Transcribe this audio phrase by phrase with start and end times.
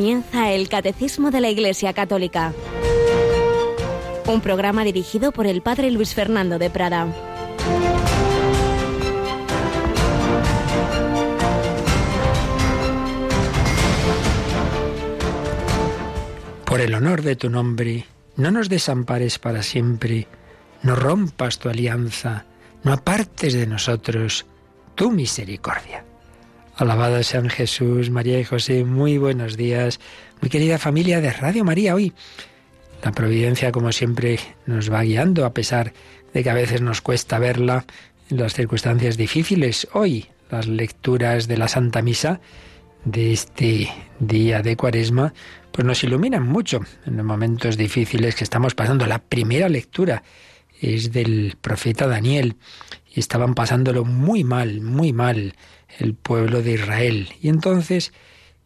[0.00, 2.54] comienza el Catecismo de la Iglesia Católica,
[4.26, 7.06] un programa dirigido por el Padre Luis Fernando de Prada.
[16.64, 20.28] Por el honor de tu nombre, no nos desampares para siempre,
[20.82, 22.46] no rompas tu alianza,
[22.84, 24.46] no apartes de nosotros
[24.94, 26.06] tu misericordia.
[26.80, 28.86] Alabado sean Jesús, María y José.
[28.86, 30.00] Muy buenos días,
[30.40, 31.94] mi querida familia de Radio María.
[31.94, 32.14] Hoy
[33.04, 35.92] la providencia, como siempre, nos va guiando, a pesar
[36.32, 37.84] de que a veces nos cuesta verla
[38.30, 39.88] en las circunstancias difíciles.
[39.92, 42.40] Hoy las lecturas de la Santa Misa
[43.04, 45.34] de este día de Cuaresma,
[45.72, 49.04] pues nos iluminan mucho en los momentos difíciles que estamos pasando.
[49.04, 50.22] La primera lectura
[50.80, 52.56] es del profeta Daniel
[53.14, 55.54] y estaban pasándolo muy mal, muy mal
[55.98, 57.28] el pueblo de Israel.
[57.40, 58.12] Y entonces,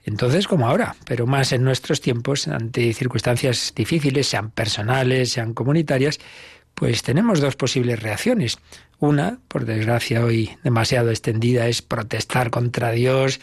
[0.04, 6.20] entonces como ahora, pero más en nuestros tiempos, ante circunstancias difíciles, sean personales, sean comunitarias,
[6.74, 8.58] pues tenemos dos posibles reacciones.
[8.98, 13.40] Una, por desgracia hoy demasiado extendida, es protestar contra Dios,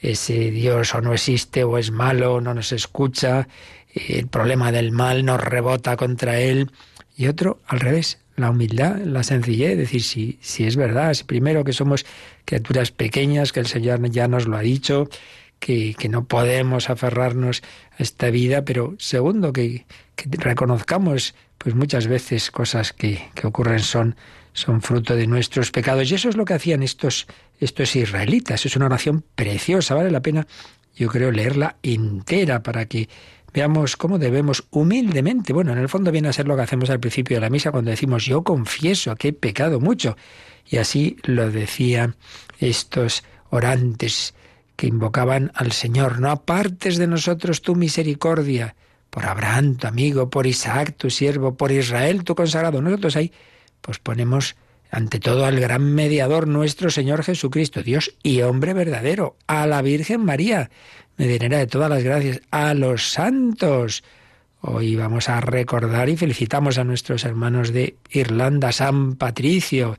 [0.00, 3.48] ese Dios o no existe o es malo, no nos escucha,
[3.94, 6.70] el problema del mal nos rebota contra él.
[7.16, 11.64] Y otro, al revés, la humildad, la sencillez, decir si, si es verdad, si primero
[11.64, 12.04] que somos
[12.44, 15.08] criaturas pequeñas, que el Señor ya nos lo ha dicho,
[15.58, 17.62] que, que no podemos aferrarnos
[17.98, 23.78] a esta vida, pero segundo, que, que reconozcamos pues muchas veces cosas que, que ocurren
[23.78, 24.16] son,
[24.52, 26.10] son fruto de nuestros pecados.
[26.10, 27.28] Y eso es lo que hacían estos,
[27.60, 28.66] estos israelitas.
[28.66, 30.48] Es una oración preciosa, vale la pena,
[30.96, 33.08] yo creo, leerla entera para que
[33.52, 37.00] Veamos cómo debemos humildemente, bueno, en el fondo viene a ser lo que hacemos al
[37.00, 40.16] principio de la misa cuando decimos yo confieso que he pecado mucho.
[40.66, 42.16] Y así lo decían
[42.58, 44.34] estos orantes
[44.76, 48.74] que invocaban al Señor, no apartes de nosotros tu misericordia,
[49.10, 52.80] por Abraham, tu amigo, por Isaac, tu siervo, por Israel, tu consagrado.
[52.80, 53.30] Nosotros ahí
[53.82, 54.56] pues ponemos
[54.90, 60.24] ante todo al gran mediador nuestro Señor Jesucristo, Dios y hombre verdadero, a la Virgen
[60.24, 60.70] María,
[61.16, 64.02] medianera de todas las gracias, a los santos.
[64.60, 69.98] Hoy vamos a recordar y felicitamos a nuestros hermanos de Irlanda, San Patricio.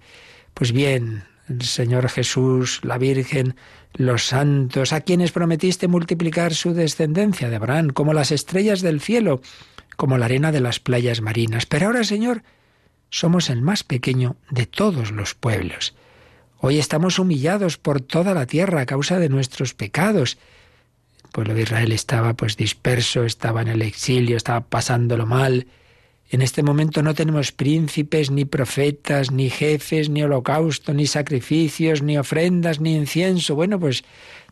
[0.54, 3.56] Pues bien, el Señor Jesús, la Virgen,
[3.94, 9.42] los santos, a quienes prometiste multiplicar su descendencia de Abraham, como las estrellas del cielo,
[9.98, 11.66] como la arena de las playas marinas.
[11.66, 12.44] Pero ahora, Señor,
[13.10, 15.94] somos el más pequeño de todos los pueblos.
[16.60, 20.38] Hoy estamos humillados por toda la tierra a causa de nuestros pecados
[21.34, 25.68] pueblo de Israel estaba pues disperso, estaba en el exilio, estaba pasándolo mal.
[26.30, 32.18] En este momento no tenemos príncipes, ni profetas, ni jefes, ni holocausto, ni sacrificios, ni
[32.18, 33.56] ofrendas, ni incienso.
[33.56, 34.04] Bueno, pues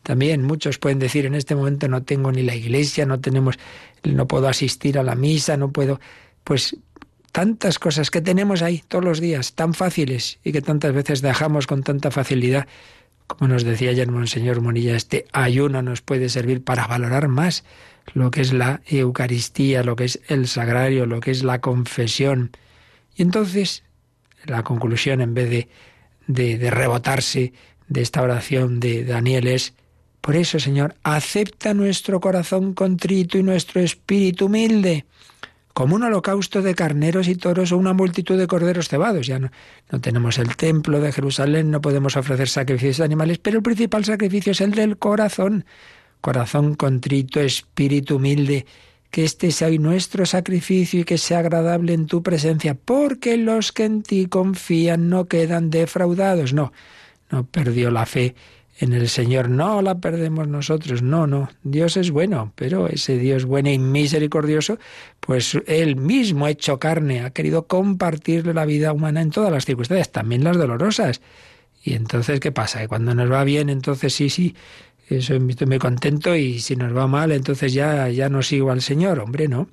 [0.04, 3.58] también muchos pueden decir en este momento no tengo ni la iglesia, no tenemos,
[4.04, 6.00] no puedo asistir a la misa, no puedo.
[6.44, 6.76] Pues
[7.32, 11.68] tantas cosas que tenemos ahí todos los días, tan fáciles y que tantas veces dejamos
[11.68, 12.68] con tanta facilidad
[13.38, 17.64] como nos decía ayer Monseñor Monilla, este ayuno nos puede servir para valorar más
[18.14, 22.52] lo que es la Eucaristía, lo que es el sagrario, lo que es la confesión.
[23.16, 23.84] Y entonces,
[24.46, 25.70] la conclusión, en vez de,
[26.28, 27.54] de, de rebotarse
[27.88, 29.74] de esta oración de Daniel, es,
[30.22, 35.06] por eso, Señor, acepta nuestro corazón contrito y nuestro espíritu humilde
[35.74, 39.28] como un holocausto de carneros y toros o una multitud de corderos cebados.
[39.28, 39.50] Ya no,
[40.02, 44.52] tenemos el templo de Jerusalén, no podemos ofrecer sacrificios de animales, pero el principal sacrificio
[44.52, 45.66] es el del corazón.
[46.20, 48.66] Corazón contrito, espíritu humilde,
[49.10, 53.72] que este sea hoy nuestro sacrificio y que sea agradable en tu presencia, porque los
[53.72, 56.54] que en ti confían no quedan defraudados.
[56.54, 56.72] No,
[57.30, 58.36] no perdió la fe
[58.80, 59.50] en el Señor.
[59.50, 61.50] No la perdemos nosotros, no, no.
[61.64, 64.80] Dios es bueno, pero ese Dios bueno y misericordioso,
[65.20, 69.66] pues Él mismo ha hecho carne, ha querido compartir la vida humana en todas las
[69.66, 71.22] circunstancias, también las dolorosas.
[71.84, 72.80] Y entonces, ¿qué pasa?
[72.80, 74.56] Que cuando nos va bien, entonces sí, sí,
[75.10, 78.82] eso estoy muy contento y si nos va mal, entonces ya, ya no sigo al
[78.82, 79.20] Señor.
[79.20, 79.68] Hombre, no.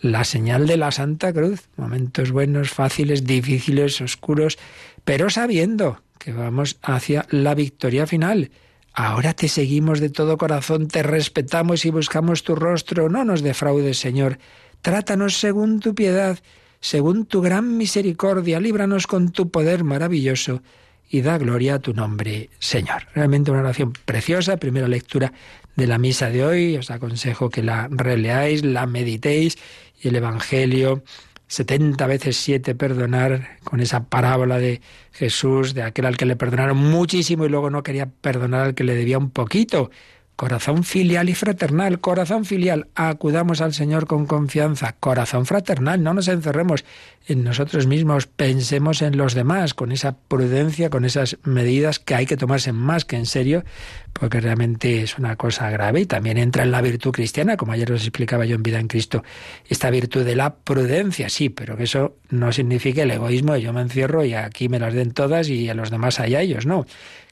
[0.00, 4.56] La señal de la Santa Cruz, momentos buenos, fáciles, difíciles, oscuros,
[5.04, 8.50] pero sabiendo que vamos hacia la victoria final.
[8.92, 13.08] Ahora te seguimos de todo corazón, te respetamos y buscamos tu rostro.
[13.08, 14.38] No nos defraudes, Señor.
[14.82, 16.38] Trátanos según tu piedad,
[16.80, 18.60] según tu gran misericordia.
[18.60, 20.62] Líbranos con tu poder maravilloso
[21.08, 23.06] y da gloria a tu nombre, Señor.
[23.14, 25.32] Realmente una oración preciosa, primera lectura
[25.76, 26.76] de la misa de hoy.
[26.76, 29.58] Os aconsejo que la releáis, la meditéis
[30.00, 31.02] y el Evangelio
[31.48, 34.80] 70 veces siete perdonar, con esa parábola de
[35.12, 38.84] Jesús, de aquel al que le perdonaron muchísimo y luego no quería perdonar al que
[38.84, 39.90] le debía un poquito.
[40.38, 46.28] Corazón filial y fraternal, corazón filial, acudamos al Señor con confianza, corazón fraternal, no nos
[46.28, 46.84] encerremos
[47.26, 52.24] en nosotros mismos, pensemos en los demás, con esa prudencia, con esas medidas que hay
[52.24, 53.64] que tomarse más que en serio,
[54.12, 57.90] porque realmente es una cosa grave y también entra en la virtud cristiana, como ayer
[57.90, 59.24] os explicaba yo en Vida en Cristo,
[59.68, 63.72] esta virtud de la prudencia, sí, pero que eso no signifique el egoísmo de yo
[63.72, 66.64] me encierro y aquí me las den todas y a los demás hay a ellos,
[66.64, 66.86] no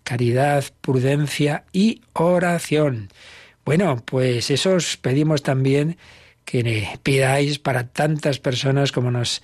[0.06, 3.08] caridad, prudencia y oración.
[3.64, 5.98] Bueno, pues eso os pedimos también
[6.44, 9.42] que pidáis para tantas personas como nos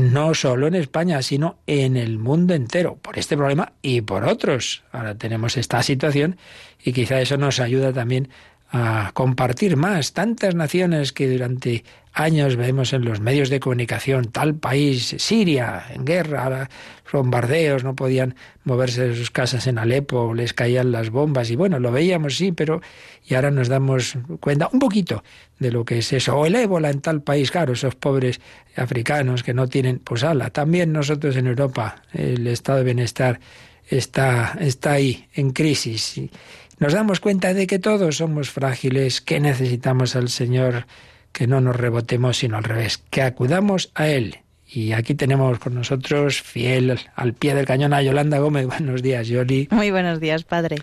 [0.00, 4.82] no solo en España, sino en el mundo entero, por este problema y por otros.
[4.92, 6.36] Ahora tenemos esta situación
[6.82, 8.28] y quizá eso nos ayuda también
[8.70, 10.12] a compartir más.
[10.12, 16.04] Tantas naciones que durante años vemos en los medios de comunicación, tal país, Siria, en
[16.04, 16.68] guerra,
[17.12, 18.34] bombardeos, no podían
[18.64, 22.52] moverse de sus casas en Alepo, les caían las bombas y bueno, lo veíamos sí,
[22.52, 22.80] pero
[23.26, 25.22] y ahora nos damos cuenta un poquito
[25.58, 26.36] de lo que es eso.
[26.36, 28.40] O el ébola en tal país, claro, esos pobres
[28.76, 33.40] africanos que no tienen, pues ala, también nosotros en Europa, el estado de bienestar
[33.88, 36.20] está, está ahí, en crisis.
[36.78, 40.86] Nos damos cuenta de que todos somos frágiles, que necesitamos al Señor
[41.32, 44.38] que no nos rebotemos, sino al revés, que acudamos a Él.
[44.66, 48.66] Y aquí tenemos con nosotros, fiel al pie del cañón, a Yolanda Gómez.
[48.68, 49.68] Buenos días, Yoli.
[49.70, 50.76] Muy buenos días, padre.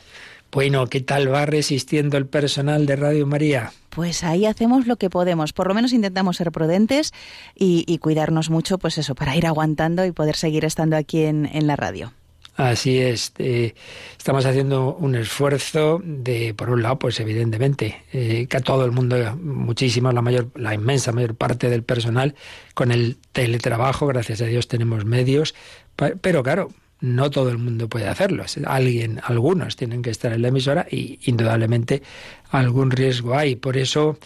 [0.52, 3.72] Bueno, ¿qué tal va resistiendo el personal de Radio María?
[3.90, 5.54] Pues ahí hacemos lo que podemos.
[5.54, 7.12] Por lo menos intentamos ser prudentes
[7.56, 11.76] y, cuidarnos mucho, pues eso, para ir aguantando y poder seguir estando aquí en la
[11.76, 12.14] radio.
[12.58, 13.76] Así es, eh,
[14.18, 18.92] estamos haciendo un esfuerzo de, por un lado, pues evidentemente, eh, que a todo el
[18.92, 22.34] mundo, muchísimo, la mayor, la inmensa mayor parte del personal,
[22.74, 25.54] con el teletrabajo, gracias a Dios tenemos medios,
[25.96, 26.70] pero claro,
[27.00, 28.44] no todo el mundo puede hacerlo.
[28.66, 32.02] Alguien, algunos tienen que estar en la emisora y indudablemente
[32.50, 33.56] algún riesgo hay.
[33.56, 34.18] Por eso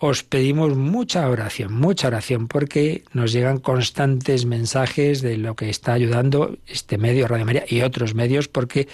[0.00, 5.92] os pedimos mucha oración, mucha oración, porque nos llegan constantes mensajes de lo que está
[5.92, 8.88] ayudando este medio, Radio María, y otros medios, porque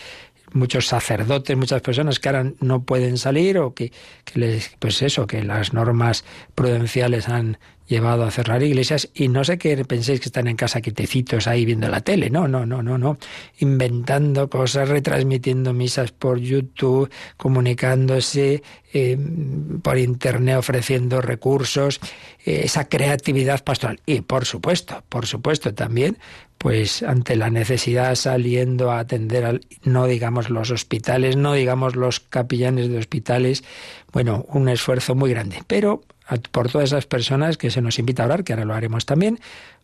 [0.53, 3.93] muchos sacerdotes, muchas personas que ahora no pueden salir o que,
[4.35, 6.25] les, pues eso, que las normas
[6.57, 10.81] prudenciales han llevado a cerrar iglesias y no sé qué penséis que están en casa
[10.81, 13.19] quietecitos ahí viendo la tele, no, no, no, no, no,
[13.59, 18.63] inventando cosas, retransmitiendo misas por YouTube, comunicándose
[18.93, 19.19] eh,
[19.83, 22.01] por internet, ofreciendo recursos,
[22.45, 24.01] eh, esa creatividad pastoral.
[24.07, 26.19] Y por supuesto, por supuesto también
[26.59, 32.21] pues ante la necesidad saliendo a atender al, no digamos los hospitales, no digamos los
[32.21, 33.63] capillanes de hospitales,
[34.13, 36.03] bueno, un esfuerzo muy grande, pero
[36.51, 39.39] por todas esas personas que se nos invita a orar, que ahora lo haremos también,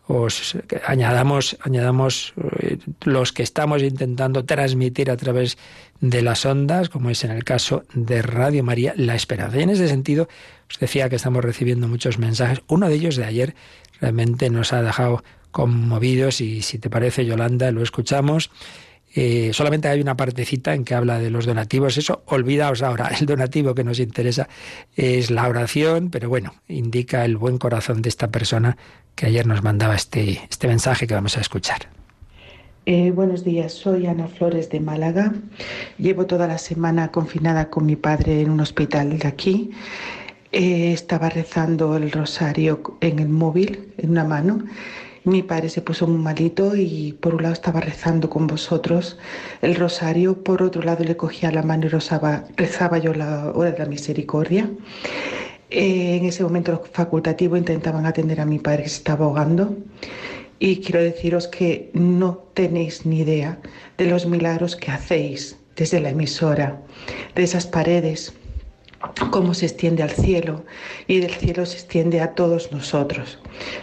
[0.06, 5.58] os añadamos, añadamos eh, los que estamos intentando transmitir a través
[6.00, 9.58] de las ondas, como es en el caso de Radio María, la esperanza.
[9.58, 10.28] Y en ese sentido,
[10.68, 12.62] os decía que estamos recibiendo muchos mensajes.
[12.66, 13.54] Uno de ellos de ayer
[14.00, 15.22] realmente nos ha dejado
[15.52, 18.50] conmovidos y si te parece, Yolanda, lo escuchamos.
[19.14, 21.98] Eh, solamente hay una partecita en que habla de los donativos.
[21.98, 23.10] Eso, olvidaos ahora.
[23.20, 24.48] El donativo que nos interesa
[24.96, 28.76] es la oración, pero bueno, indica el buen corazón de esta persona
[29.14, 31.88] que ayer nos mandaba este, este mensaje que vamos a escuchar.
[32.84, 35.32] Eh, buenos días, soy Ana Flores de Málaga.
[35.98, 39.70] Llevo toda la semana confinada con mi padre en un hospital de aquí.
[40.50, 44.64] Eh, estaba rezando el rosario en el móvil, en una mano,
[45.24, 49.18] mi padre se puso muy malito y por un lado estaba rezando con vosotros
[49.60, 53.78] el rosario, por otro lado le cogía la mano y rezaba, yo la hora de
[53.78, 54.68] la misericordia.
[55.70, 59.76] Eh, en ese momento los facultativos intentaban atender a mi padre que se estaba ahogando
[60.58, 63.58] y quiero deciros que no tenéis ni idea
[63.98, 66.82] de los milagros que hacéis desde la emisora,
[67.34, 68.34] de esas paredes,
[69.30, 70.64] cómo se extiende al cielo
[71.06, 73.38] y del cielo se extiende a todos nosotros.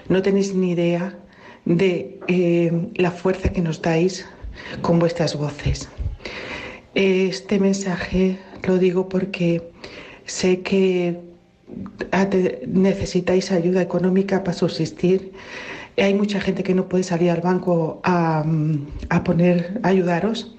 [0.08, 1.18] No tenéis ni idea
[1.66, 4.26] de eh, la fuerza que nos dais
[4.82, 5.90] con vuestras voces.
[6.96, 9.72] Este mensaje lo digo porque
[10.26, 11.20] sé que
[12.68, 15.32] necesitáis ayuda económica para subsistir.
[15.98, 18.44] Hay mucha gente que no puede salir al banco a,
[19.10, 20.56] a poner, ayudaros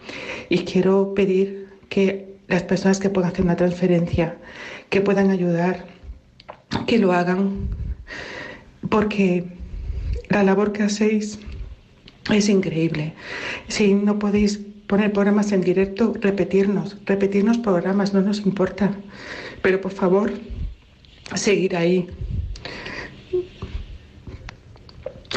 [0.48, 4.36] y quiero pedir que las personas que puedan hacer una transferencia,
[4.90, 5.84] que puedan ayudar,
[6.86, 7.68] que lo hagan,
[8.88, 9.46] porque
[10.30, 11.38] la labor que hacéis
[12.32, 13.12] es increíble.
[13.68, 18.92] Si no podéis poner programas en directo, repetirnos, repetirnos programas, no nos importa.
[19.62, 20.32] Pero por favor,
[21.34, 22.08] seguir ahí.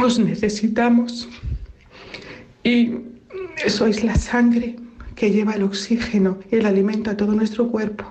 [0.01, 1.27] Os necesitamos.
[2.63, 2.91] Y
[3.67, 4.75] sois la sangre
[5.15, 8.05] que lleva el oxígeno y el alimento a todo nuestro cuerpo.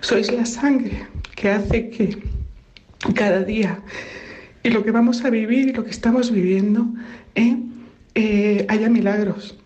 [0.00, 2.22] Sois la sangre que hace que
[3.14, 3.82] cada día
[4.62, 6.86] y lo que vamos a vivir y lo que estamos viviendo
[7.34, 7.56] ¿eh?
[8.14, 9.56] Eh, haya milagros.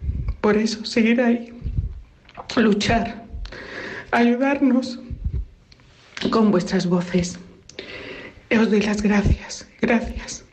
[0.41, 1.53] Por eso, seguir ahí,
[2.57, 3.25] luchar,
[4.13, 5.01] ayudarnos
[6.31, 7.39] con vuestras voces.
[8.51, 10.45] Os doy las gracias, gracias.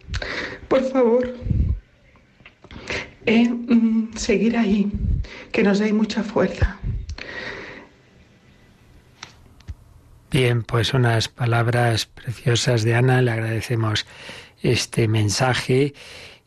[0.68, 1.36] Por favor,
[3.28, 4.92] eh, mm, seguir ahí,
[5.52, 6.80] que nos dé mucha fuerza.
[10.34, 14.08] Bien, pues unas palabras preciosas de Ana, le agradecemos
[14.64, 15.94] este mensaje.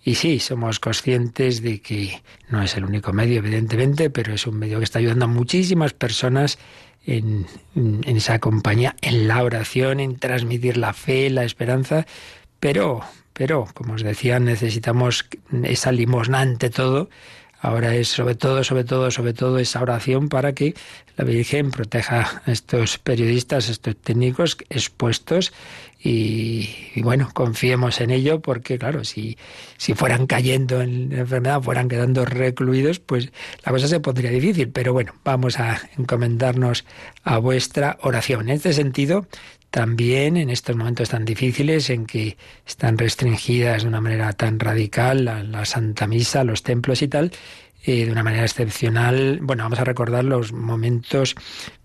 [0.02, 4.58] Y sí, somos conscientes de que no es el único medio, evidentemente, pero es un
[4.58, 6.58] medio que está ayudando a muchísimas personas
[7.06, 7.46] en,
[8.06, 12.06] esa compañía, en la oración, en transmitir la fe, la esperanza,
[12.58, 13.02] pero,
[13.34, 15.28] pero, como os decía, necesitamos
[15.62, 17.08] esa limosna ante todo
[17.60, 20.74] Ahora es sobre todo, sobre todo, sobre todo esa oración para que
[21.16, 25.52] la Virgen proteja a estos periodistas, a estos técnicos expuestos
[26.08, 29.36] y, bueno, confiemos en ello porque claro, si,
[29.76, 33.32] si fueran cayendo en la enfermedad, fueran quedando recluidos, pues
[33.64, 34.68] la cosa se pondría difícil.
[34.68, 36.84] Pero bueno, vamos a encomendarnos
[37.24, 38.42] a vuestra oración.
[38.42, 39.26] En este sentido,
[39.70, 45.24] también en estos momentos tan difíciles en que están restringidas de una manera tan radical
[45.24, 47.32] la, Santa Misa, los templos y tal,
[47.84, 49.38] eh, de una manera excepcional.
[49.42, 51.34] Bueno, vamos a recordar los momentos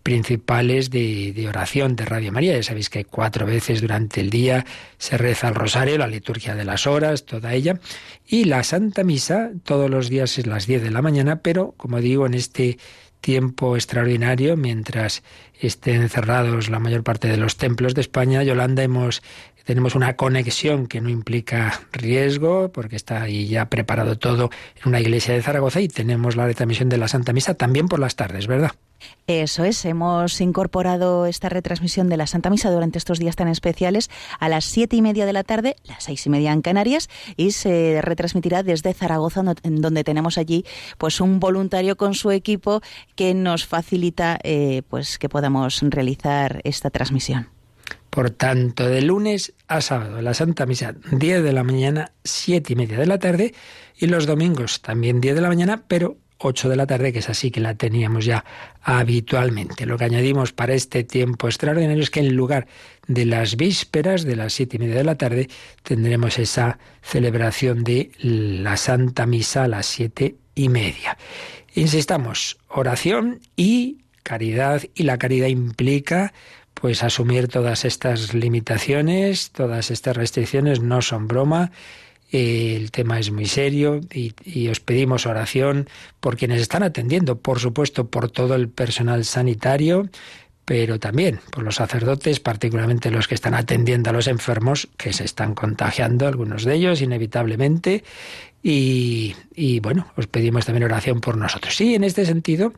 [0.04, 2.56] principales de, oración de Radio María.
[2.56, 4.66] Ya sabéis que cuatro veces durante el día
[4.98, 7.80] se reza el rosario, la liturgia de las horas, toda ella.
[8.26, 12.00] Y la Santa Misa todos los días es las 10 de la mañana, pero como
[12.00, 12.78] digo, en este
[13.22, 15.24] tiempo extraordinario mientras
[15.60, 18.44] estén cerrados la mayor parte de los templos de España.
[18.44, 19.22] Yolanda, hemos,
[19.72, 25.00] tenemos una conexión que no implica riesgo, porque está ahí ya preparado todo en una
[25.00, 28.48] iglesia de Zaragoza y tenemos la retransmisión de la Santa Misa también por las tardes,
[28.48, 28.72] ¿verdad?
[29.28, 34.10] Eso es, hemos incorporado esta retransmisión de la Santa Misa durante estos días tan especiales
[34.42, 37.52] a las siete y media de la tarde, las seis y media en Canarias, y
[37.52, 40.66] se retransmitirá desde Zaragoza, donde tenemos allí
[40.98, 42.82] pues un voluntario con su equipo
[43.16, 47.61] que nos facilita eh, pues que podamos realizar esta transmisión.
[48.12, 52.76] Por tanto, de lunes a sábado, la Santa Misa, 10 de la mañana, siete y
[52.76, 53.54] media de la tarde,
[53.98, 57.30] y los domingos también 10 de la mañana, pero 8 de la tarde, que es
[57.30, 58.44] así que la teníamos ya
[58.82, 59.86] habitualmente.
[59.86, 62.68] Lo que añadimos para este tiempo extraordinario es que en lugar
[63.08, 65.50] de las vísperas de las siete y media de la tarde
[65.84, 71.18] tendremos esa celebración de la Santa Misa a las siete y media.
[71.76, 76.34] Insistamos, oración y caridad, y la caridad implica
[76.82, 81.72] pues asumir todas estas limitaciones, todas estas restricciones no son broma
[82.32, 85.90] el tema es muy serio y, os pedimos oración
[86.22, 90.10] por quienes están atendiendo, por supuesto, por todo el personal sanitario,
[90.64, 95.26] pero también por los sacerdotes, particularmente los que están atendiendo a los enfermos, que se
[95.26, 98.06] están contagiando, algunos de ellos, inevitablemente.
[98.64, 101.76] Y, y bueno, os pedimos también oración por nosotros.
[101.76, 102.74] Sí, en este sentido,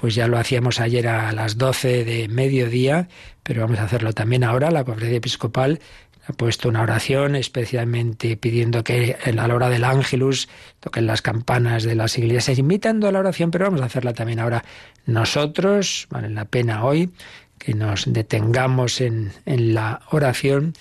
[0.00, 3.08] pues ya lo hacíamos ayer a las 12 de mediodía,
[3.42, 4.70] pero vamos a hacerlo también ahora.
[4.70, 5.78] La conferencia episcopal
[6.26, 10.48] ha puesto una oración especialmente pidiendo que a la hora del ángelus
[10.80, 14.40] toquen las campanas de las iglesias, invitando a la oración, pero vamos a hacerla también
[14.40, 14.64] ahora
[15.04, 16.06] nosotros.
[16.08, 17.10] Vale la pena hoy
[17.58, 20.72] que nos detengamos en, en la oración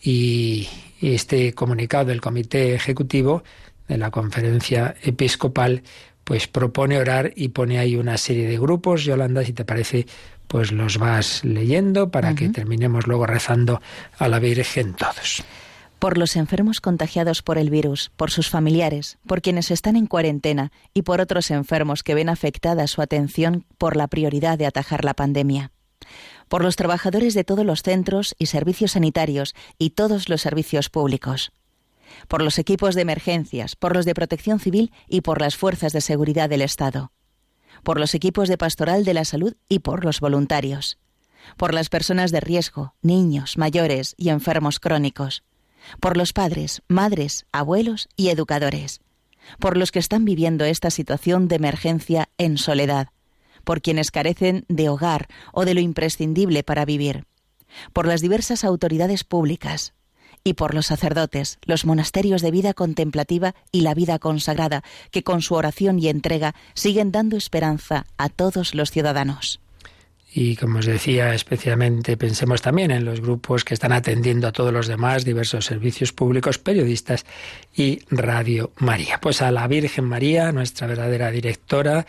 [0.00, 0.68] y,
[1.00, 3.42] y este comunicado del Comité Ejecutivo
[3.88, 5.82] de la Conferencia Episcopal
[6.30, 9.02] pues propone orar y pone ahí una serie de grupos.
[9.02, 10.06] Yolanda, si te parece,
[10.46, 13.82] pues los vas leyendo para que terminemos luego rezando
[14.16, 15.42] a la Virgen todos.
[15.98, 20.70] Por los enfermos contagiados por el virus, por sus familiares, por quienes están en cuarentena
[20.94, 25.14] y por otros enfermos que ven afectada su atención por la prioridad de atajar la
[25.14, 25.72] pandemia.
[26.46, 31.50] Por los trabajadores de todos los centros y servicios sanitarios y todos los servicios públicos
[32.28, 36.00] por los equipos de emergencias, por los de protección civil y por las fuerzas de
[36.00, 37.12] seguridad del Estado
[37.82, 40.98] por los equipos de pastoral de la salud y por los voluntarios,
[41.56, 45.42] por las personas de riesgo, niños, mayores y enfermos crónicos,
[45.98, 49.00] por los padres, madres, abuelos y educadores,
[49.58, 53.08] por los que están viviendo esta situación de emergencia en soledad,
[53.64, 57.24] por quienes carecen de hogar o de lo imprescindible para vivir,
[57.92, 59.94] por las diversas autoridades públicas,
[60.44, 65.42] y por los sacerdotes, los monasterios de vida contemplativa y la vida consagrada, que con
[65.42, 69.60] su oración y entrega siguen dando esperanza a todos los ciudadanos.
[70.32, 74.72] Y como os decía, especialmente pensemos también en los grupos que están atendiendo a todos
[74.72, 77.26] los demás, diversos servicios públicos, periodistas
[77.74, 79.18] y Radio María.
[79.20, 82.06] Pues a la Virgen María, nuestra verdadera directora,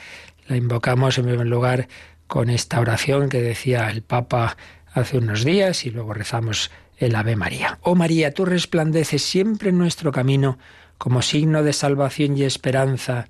[0.48, 1.88] la invocamos en primer lugar
[2.28, 4.56] con esta oración que decía el Papa
[4.94, 6.70] hace unos días y luego rezamos
[7.02, 7.80] el Ave María.
[7.82, 10.58] Oh María, tú resplandeces siempre en nuestro camino
[10.98, 13.28] como signo de salvación y esperanza.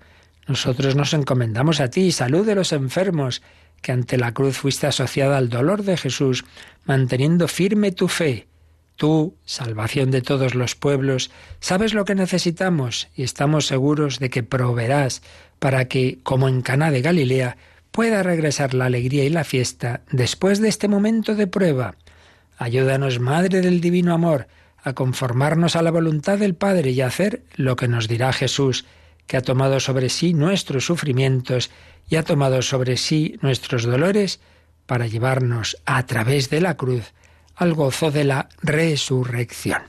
[0.47, 3.41] Nosotros nos encomendamos a ti, salud de los enfermos,
[3.81, 6.43] que ante la cruz fuiste asociada al dolor de Jesús,
[6.85, 8.47] manteniendo firme tu fe.
[8.97, 14.43] Tú, salvación de todos los pueblos, sabes lo que necesitamos y estamos seguros de que
[14.43, 15.21] proveerás
[15.59, 17.57] para que, como en Caná de Galilea,
[17.91, 21.95] pueda regresar la alegría y la fiesta después de este momento de prueba.
[22.61, 24.47] Ayúdanos, Madre del Divino Amor,
[24.83, 28.85] a conformarnos a la voluntad del Padre y a hacer lo que nos dirá Jesús,
[29.25, 31.71] que ha tomado sobre sí nuestros sufrimientos
[32.07, 34.41] y ha tomado sobre sí nuestros dolores
[34.85, 37.15] para llevarnos a través de la cruz
[37.55, 39.81] al gozo de la resurrección.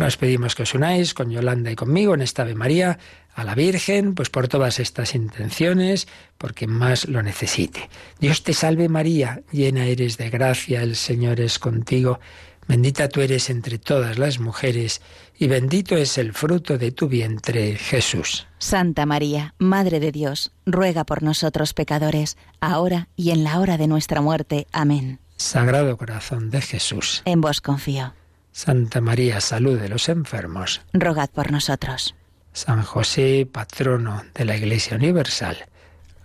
[0.00, 2.98] Nos pedimos que os unáis con Yolanda y conmigo en esta Ave María
[3.34, 6.06] a la Virgen, pues por todas estas intenciones,
[6.38, 7.90] porque más lo necesite.
[8.20, 12.20] Dios te salve María, llena eres de gracia, el Señor es contigo,
[12.68, 15.02] bendita tú eres entre todas las mujeres,
[15.38, 18.46] y bendito es el fruto de tu vientre, Jesús.
[18.58, 23.88] Santa María, Madre de Dios, ruega por nosotros pecadores, ahora y en la hora de
[23.88, 24.66] nuestra muerte.
[24.72, 25.18] Amén.
[25.36, 27.22] Sagrado corazón de Jesús.
[27.24, 28.14] En vos confío.
[28.56, 30.80] Santa María, salud de los enfermos.
[30.94, 32.14] Rogad por nosotros.
[32.54, 35.66] San José, patrono de la Iglesia Universal,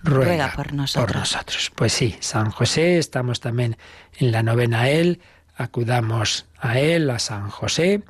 [0.01, 1.11] ruega, por, nosotros.
[1.11, 1.71] por, nosotros.
[1.75, 3.75] Pues sí, San José, estamos también
[4.17, 5.19] en la novena a él,
[5.57, 8.01] acudamos a él, a San José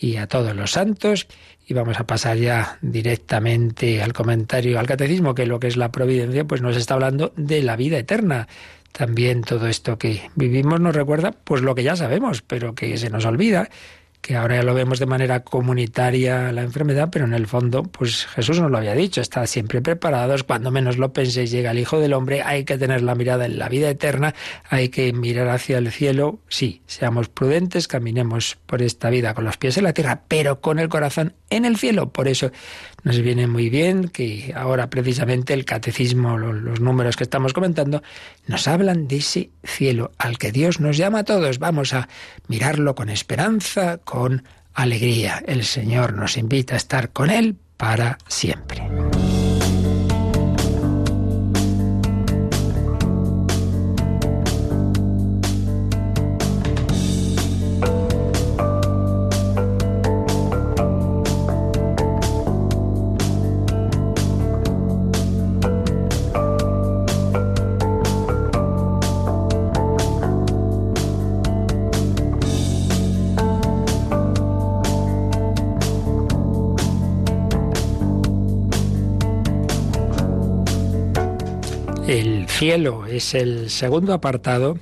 [0.00, 1.28] y a todos los santos.
[1.64, 5.92] Y vamos a pasar ya directamente al comentario, al catecismo, que lo que es la
[5.92, 8.48] providencia, pues nos está hablando de la vida eterna.
[8.92, 13.10] También todo esto que vivimos nos recuerda, pues lo que ya sabemos, pero que se
[13.10, 13.68] nos olvida,
[14.20, 18.26] que ahora ya lo vemos de manera comunitaria la enfermedad, pero en el fondo, pues
[18.26, 22.00] Jesús nos lo había dicho, está siempre preparados, cuando menos lo penséis llega el Hijo
[22.00, 24.34] del Hombre, hay que tener la mirada en la vida eterna,
[24.68, 29.56] hay que mirar hacia el cielo, sí, seamos prudentes, caminemos por esta vida con los
[29.56, 32.50] pies en la tierra, pero con el corazón en el cielo, por eso
[33.02, 38.02] nos viene muy bien que ahora precisamente el catecismo, los números que estamos comentando,
[38.46, 41.58] nos hablan de ese cielo al que Dios nos llama a todos.
[41.58, 42.08] Vamos a
[42.48, 45.42] mirarlo con esperanza, con alegría.
[45.46, 48.82] El Señor nos invita a estar con Él para siempre.
[82.60, 84.78] Cielo es el segundo apartado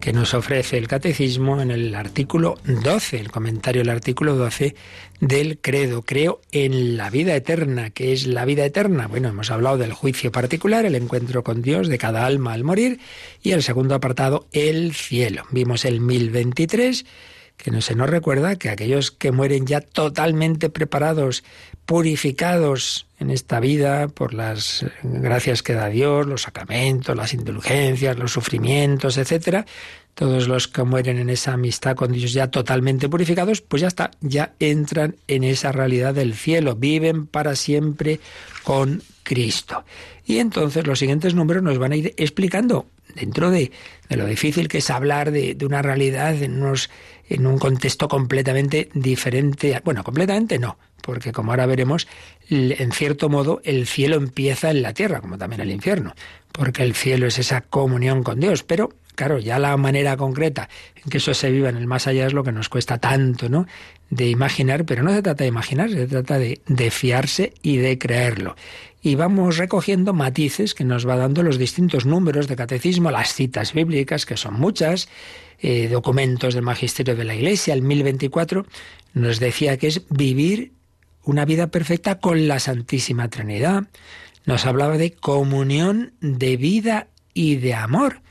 [0.00, 4.74] que nos ofrece el catecismo en el artículo 12, el comentario del artículo 12
[5.20, 6.02] del credo.
[6.02, 7.90] Creo en la vida eterna.
[7.90, 9.06] ¿Qué es la vida eterna?
[9.06, 12.98] Bueno, hemos hablado del juicio particular, el encuentro con Dios de cada alma al morir,
[13.40, 15.44] y el segundo apartado, el cielo.
[15.52, 17.04] Vimos el 1023
[17.56, 21.44] que no se nos recuerda que aquellos que mueren ya totalmente preparados,
[21.86, 28.32] purificados en esta vida por las gracias que da Dios, los sacramentos, las indulgencias, los
[28.32, 29.66] sufrimientos, etcétera,
[30.14, 34.10] todos los que mueren en esa amistad con Dios ya totalmente purificados, pues ya está,
[34.20, 38.20] ya entran en esa realidad del cielo, viven para siempre
[38.62, 39.84] con Cristo.
[40.26, 43.72] Y entonces los siguientes números nos van a ir explicando dentro de,
[44.08, 46.90] lo difícil que es hablar de, de, una realidad en, unos,
[47.34, 49.80] en un contexto completamente diferente.
[49.84, 52.06] Bueno, completamente no, porque como ahora veremos,
[52.48, 56.14] en cierto modo el cielo empieza en la tierra, como también el infierno,
[56.52, 61.10] porque el cielo es esa comunión con Dios, pero claro, ya la manera concreta en
[61.10, 63.66] que eso se viva en el más allá es lo que nos cuesta tanto, ¿no?
[64.10, 67.98] De imaginar, pero no se trata de imaginar, se trata de, de fiarse y de
[67.98, 68.56] creerlo
[69.02, 73.72] y vamos recogiendo matices que nos va dando los distintos números de catecismo, las citas
[73.72, 75.08] bíblicas, que son muchas,
[75.62, 78.66] eh, documentos del magisterio de la Iglesia, el 1024,
[79.14, 80.72] nos decía que es vivir
[81.24, 83.84] una vida perfecta con la Santísima Trinidad.
[84.44, 88.22] Nos hablaba de comunión de vida y de amor.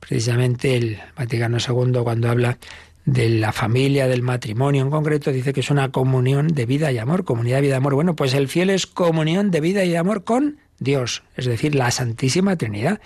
[0.00, 2.58] Precisamente el Vaticano II cuando habla
[3.04, 6.98] de la familia, del matrimonio en concreto, dice que es una comunión de vida y
[6.98, 7.94] amor, comunidad de vida y amor.
[7.94, 11.90] Bueno, pues el fiel es comunión de vida y amor con Dios, es decir, la
[11.92, 13.00] Santísima Trinidad.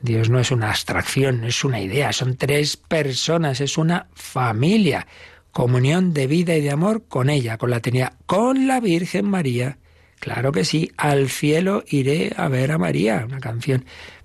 [0.00, 5.06] Dios no es una abstracción, es una idea, son tres personas, es una familia.
[5.50, 9.78] Comunión de vida y de amor con ella, con la Trinidad, con la Virgen María.
[10.20, 13.84] Claro que sí, al cielo iré a ver a María, una canción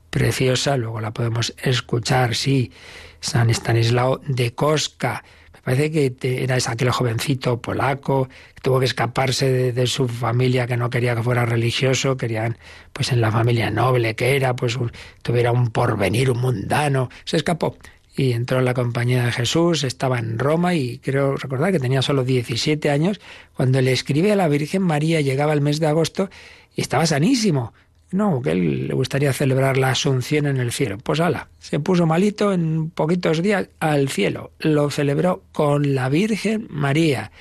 [0.10, 2.72] preciosa, luego la podemos escuchar, sí,
[3.20, 5.24] San Estanislao de Koska.
[5.64, 10.90] Parece que era aquel jovencito polaco que tuvo que escaparse de, su familia que no
[10.90, 12.58] quería que fuera religioso, querían,
[12.92, 14.78] pues en la familia noble que era, pues
[15.22, 17.78] tuviera un porvenir, un mundano, se escapó
[18.16, 22.02] y entró en la compañía de Jesús, estaba en Roma y creo recordar que tenía
[22.02, 23.20] solo 17 años
[23.56, 26.30] cuando le escribe a la Virgen María, llegaba el mes de agosto
[26.76, 27.74] y estaba sanísimo.
[28.14, 31.00] No, que él le gustaría celebrar la Asunción en el cielo.
[31.00, 34.52] Pues ala, se puso malito en poquitos días al cielo.
[34.60, 37.32] Lo celebró con la Virgen María.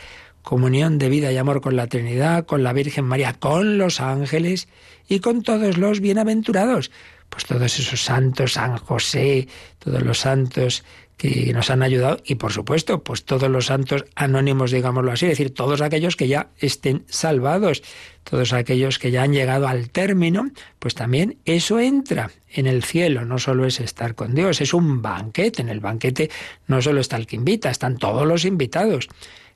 [0.41, 4.67] Comunión de vida y amor con la Trinidad, con la Virgen María, con los ángeles
[5.11, 6.91] y con todos los bienaventurados
[7.33, 10.85] pues todos esos santos, San José, todos los santos
[11.17, 15.33] que nos han ayudado y por supuesto, pues todos los santos anónimos, digámoslo así, es
[15.33, 17.83] decir, todos aquellos que ya estén salvados,
[18.25, 23.25] todos aquellos que ya han llegado al término, pues también eso entra en el cielo,
[23.25, 26.31] no solo es estar con Dios, es un banquete, en el banquete
[26.67, 29.09] no solo está el que invita, están todos los invitados.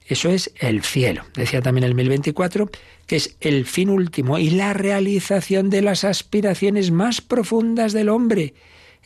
[0.08, 1.24] Eso es el cielo.
[1.34, 2.70] Decía también el 1024
[3.06, 8.54] que es el fin último y la realización de las aspiraciones más profundas del hombre,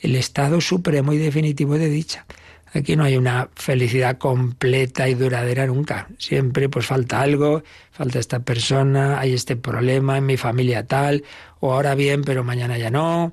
[0.00, 2.26] el estado supremo y definitivo de dicha.
[2.72, 6.08] Aquí no hay una felicidad completa y duradera nunca.
[6.18, 11.24] Siempre pues falta algo, falta esta persona, hay este problema en mi familia tal,
[11.58, 13.32] o ahora bien, pero mañana ya no.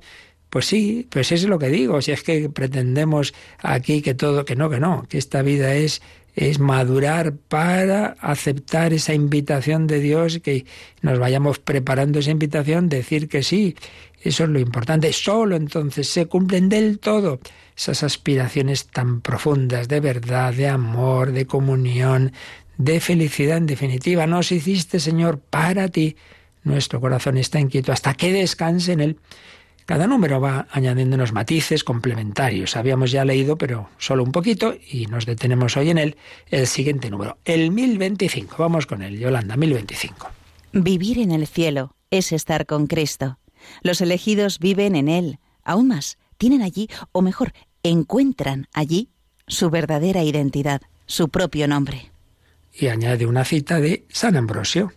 [0.50, 4.44] Pues sí, pues eso es lo que digo, si es que pretendemos aquí que todo,
[4.44, 6.02] que no, que no, que esta vida es
[6.38, 10.66] es madurar para aceptar esa invitación de Dios, que
[11.02, 13.74] nos vayamos preparando esa invitación, decir que sí,
[14.22, 15.12] eso es lo importante.
[15.12, 17.40] Solo entonces se cumplen del todo
[17.76, 22.32] esas aspiraciones tan profundas de verdad, de amor, de comunión,
[22.76, 24.28] de felicidad en definitiva.
[24.28, 26.14] Nos hiciste, Señor, para ti.
[26.62, 29.16] Nuestro corazón está inquieto hasta que descanse en Él.
[29.88, 32.76] Cada número va añadiendo unos matices complementarios.
[32.76, 36.16] Habíamos ya leído, pero solo un poquito, y nos detenemos hoy en él,
[36.50, 38.56] el siguiente número, el 1025.
[38.58, 40.28] Vamos con él, Yolanda, 1025.
[40.74, 43.38] Vivir en el cielo es estar con Cristo.
[43.80, 45.38] Los elegidos viven en Él.
[45.64, 49.08] Aún más, tienen allí, o mejor, encuentran allí
[49.46, 52.12] su verdadera identidad, su propio nombre.
[52.74, 54.92] Y añade una cita de San Ambrosio.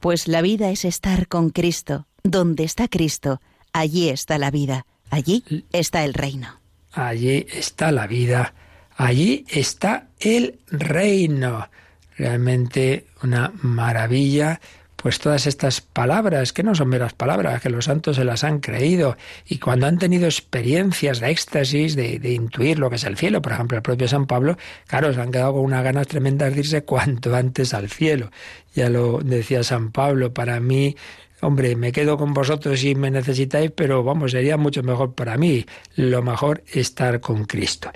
[0.00, 2.06] Pues la vida es estar con Cristo.
[2.22, 3.40] Donde está Cristo,
[3.72, 6.60] Allí está la vida, allí está el reino.
[6.92, 8.54] Allí está la vida,
[8.96, 11.68] allí está el reino.
[12.16, 14.60] Realmente una maravilla
[15.02, 18.60] pues todas estas palabras, que no son meras palabras, que los santos se las han
[18.60, 19.16] creído,
[19.48, 23.52] y cuando han tenido experiencias de éxtasis, de, intuir lo que es el cielo, por
[23.52, 26.84] ejemplo, el propio San Pablo, claro, se han quedado con unas ganas tremendas de irse
[26.84, 28.30] cuanto antes al cielo.
[28.74, 30.96] Ya lo decía San Pablo, para mí
[31.42, 35.64] hombre, me quedo con vosotros si me necesitáis, pero vamos, sería mucho mejor para mí.
[35.96, 37.90] Lo mejor estar con Cristo.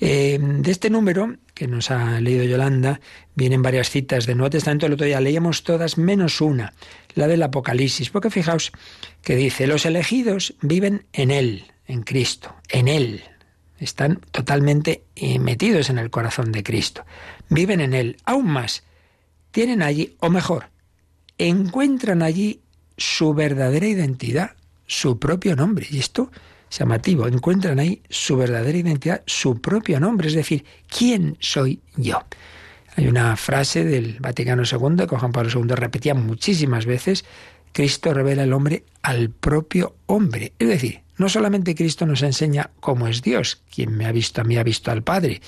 [0.00, 3.00] Eh, de este número que nos ha leído Yolanda,
[3.34, 6.72] vienen varias citas del Nuevo Testamento, el otro día leíamos todas menos una,
[7.14, 8.70] la del Apocalipsis, porque fijaos
[9.22, 13.24] que dice, los elegidos viven en Él, en Cristo, en Él,
[13.80, 15.02] están totalmente
[15.40, 17.04] metidos en el corazón de Cristo,
[17.48, 18.84] viven en Él, aún más,
[19.50, 20.70] tienen allí, o mejor,
[21.38, 22.60] encuentran allí
[22.96, 24.52] su verdadera identidad,
[24.86, 25.88] su propio nombre.
[25.90, 26.30] Y esto
[26.70, 27.26] llamativo.
[27.26, 30.28] Encuentran ahí su verdadera identidad, su propio nombre.
[30.28, 32.22] Es decir, ¿quién soy yo?
[32.96, 37.24] Hay una frase del Vaticano II que Juan Pablo II repetía muchísimas veces.
[37.72, 40.52] Cristo revela el hombre al propio hombre.
[40.58, 44.44] Es decir, no solamente Cristo nos enseña cómo es Dios, quien me ha visto a
[44.44, 45.40] mí ha visto al Padre,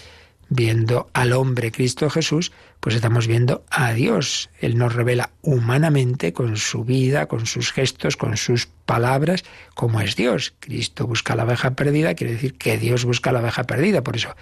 [0.48, 4.48] viendo al hombre Cristo Jesús, pues estamos viendo a Dios.
[4.58, 10.16] Él nos revela humanamente con su vida, con sus gestos, con sus palabras, cómo es
[10.16, 10.54] Dios.
[10.60, 14.02] Cristo busca la abeja perdida, quiere decir que Dios busca la abeja perdida.
[14.02, 14.34] Por eso,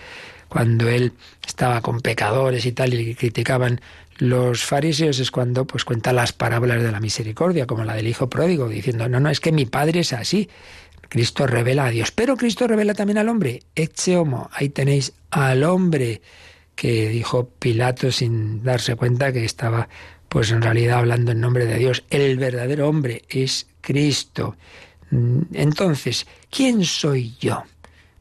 [0.49, 1.13] cuando él
[1.47, 3.81] estaba con pecadores y tal, y criticaban
[4.19, 8.31] los fariseos, es cuando pues cuenta las parábolas de la misericordia, como la del hijo
[8.31, 10.49] pródigo, diciendo, no, no, es que mi padre es así.
[11.09, 13.63] Cristo revela a Dios, pero Cristo revela también al hombre.
[13.75, 16.21] Eche homo, ahí tenéis al hombre
[16.79, 19.89] que dijo Pilato sin darse cuenta que estaba
[20.29, 22.05] pues en realidad hablando en nombre de Dios.
[22.09, 24.55] El verdadero hombre es Cristo.
[25.11, 27.65] Entonces, ¿quién soy yo?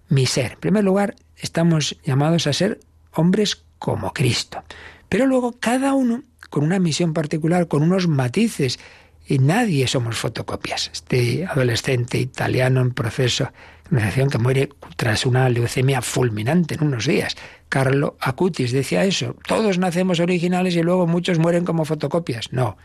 [0.09, 0.53] Mi ser.
[0.53, 2.79] En primer lugar, estamos llamados a ser
[3.13, 4.63] hombres como Cristo.
[5.07, 8.79] Pero luego cada uno con una misión particular, con unos matices
[9.27, 10.89] y nadie somos fotocopias.
[10.91, 13.51] Este adolescente italiano en proceso
[13.89, 17.35] de que muere tras una leucemia fulminante en unos días.
[17.69, 19.35] Carlo Acutis decía eso.
[19.47, 22.51] Todos nacemos originales y luego muchos mueren como fotocopias.
[22.51, 22.77] No,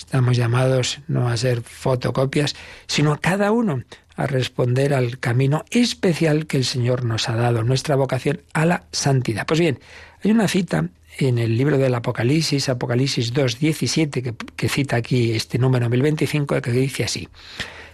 [0.00, 3.84] Estamos llamados no a ser fotocopias, sino a cada uno
[4.16, 8.84] a responder al camino especial que el Señor nos ha dado, nuestra vocación a la
[8.92, 9.46] santidad.
[9.46, 9.78] Pues bien,
[10.24, 15.58] hay una cita en el libro del Apocalipsis, Apocalipsis 2.17, que, que cita aquí este
[15.58, 17.28] número 1025, que dice así,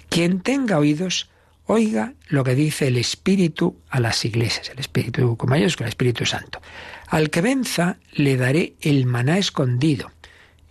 [0.09, 1.29] quien tenga oídos,
[1.67, 6.25] oiga lo que dice el Espíritu a las iglesias, el Espíritu con mayúscula, el Espíritu
[6.25, 6.61] Santo.
[7.09, 10.11] Al que venza le daré el maná escondido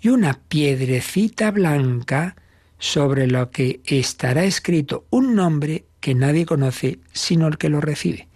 [0.01, 2.35] y una piedrecita blanca
[2.77, 8.27] sobre lo que estará escrito un nombre que nadie conoce sino el que lo recibe.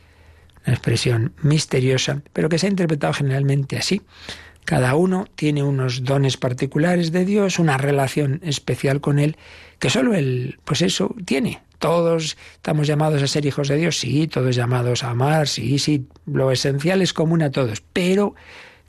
[0.66, 4.02] Una expresión misteriosa, pero que se ha interpretado generalmente así.
[4.70, 9.36] Cada uno tiene unos dones particulares de Dios, una relación especial con Él,
[9.80, 11.64] que solo Él, pues eso, tiene.
[11.80, 16.06] Todos estamos llamados a ser hijos de Dios, sí, todos llamados a amar, sí, sí,
[16.28, 18.36] lo esencial es común a todos, pero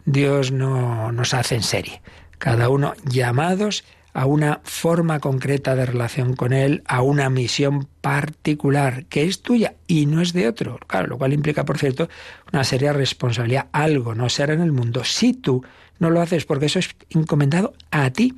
[0.05, 2.03] Dios no nos hace en serie.
[2.37, 9.05] Cada uno llamados a una forma concreta de relación con Él, a una misión particular
[9.07, 10.79] que es tuya y no es de otro.
[10.87, 12.09] Claro, lo cual implica, por cierto,
[12.53, 13.69] una seria responsabilidad.
[13.73, 15.63] Algo no será en el mundo si tú
[15.99, 18.35] no lo haces, porque eso es encomendado a ti.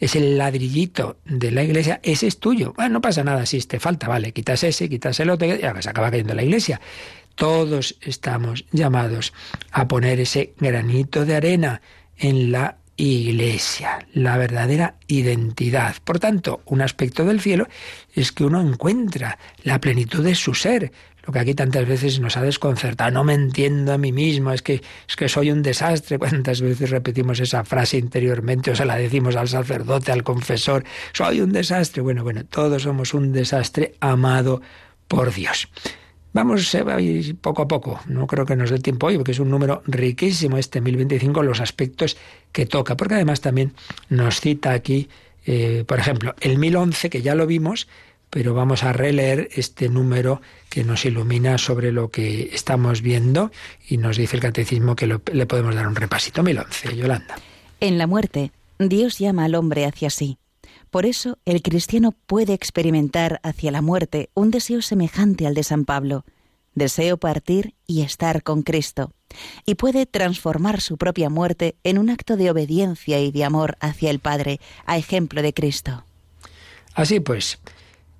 [0.00, 2.72] Es el ladrillito de la iglesia, ese es tuyo.
[2.74, 5.90] Bueno, no pasa nada si te falta, vale, quitas ese, quitas el otro, ya se
[5.90, 6.80] acaba cayendo la iglesia.
[7.36, 9.32] Todos estamos llamados
[9.70, 11.82] a poner ese granito de arena
[12.16, 15.96] en la iglesia, la verdadera identidad.
[16.04, 17.66] Por tanto, un aspecto del cielo
[18.14, 20.92] es que uno encuentra la plenitud de su ser,
[21.24, 23.10] lo que aquí tantas veces nos ha desconcertado.
[23.12, 26.18] No me entiendo a mí mismo, es que, es que soy un desastre.
[26.20, 30.84] ¿Cuántas veces repetimos esa frase interiormente o se la decimos al sacerdote, al confesor?
[31.12, 32.02] Soy un desastre.
[32.02, 34.62] Bueno, bueno, todos somos un desastre amado
[35.08, 35.68] por Dios.
[36.32, 39.38] Vamos a ir poco a poco, no creo que nos dé tiempo hoy, porque es
[39.38, 42.16] un número riquísimo este 1025, los aspectos
[42.52, 43.74] que toca, porque además también
[44.08, 45.08] nos cita aquí,
[45.44, 47.86] eh, por ejemplo, el 1011, que ya lo vimos,
[48.30, 50.40] pero vamos a releer este número
[50.70, 53.52] que nos ilumina sobre lo que estamos viendo
[53.86, 56.42] y nos dice el catecismo que le podemos dar un repasito.
[56.42, 57.36] 1011, Yolanda.
[57.80, 60.38] En la muerte, Dios llama al hombre hacia sí.
[60.92, 65.86] Por eso el cristiano puede experimentar hacia la muerte un deseo semejante al de San
[65.86, 66.26] Pablo,
[66.74, 69.10] deseo partir y estar con Cristo,
[69.64, 74.10] y puede transformar su propia muerte en un acto de obediencia y de amor hacia
[74.10, 76.04] el Padre, a ejemplo de Cristo.
[76.92, 77.58] Así pues,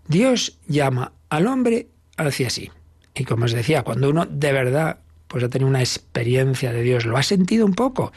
[0.08, 2.70] Dios llama al hombre hacia sí.
[3.14, 7.04] Y como os decía, cuando uno de verdad pues ha tenido una experiencia de Dios,
[7.04, 8.12] lo ha sentido un poco,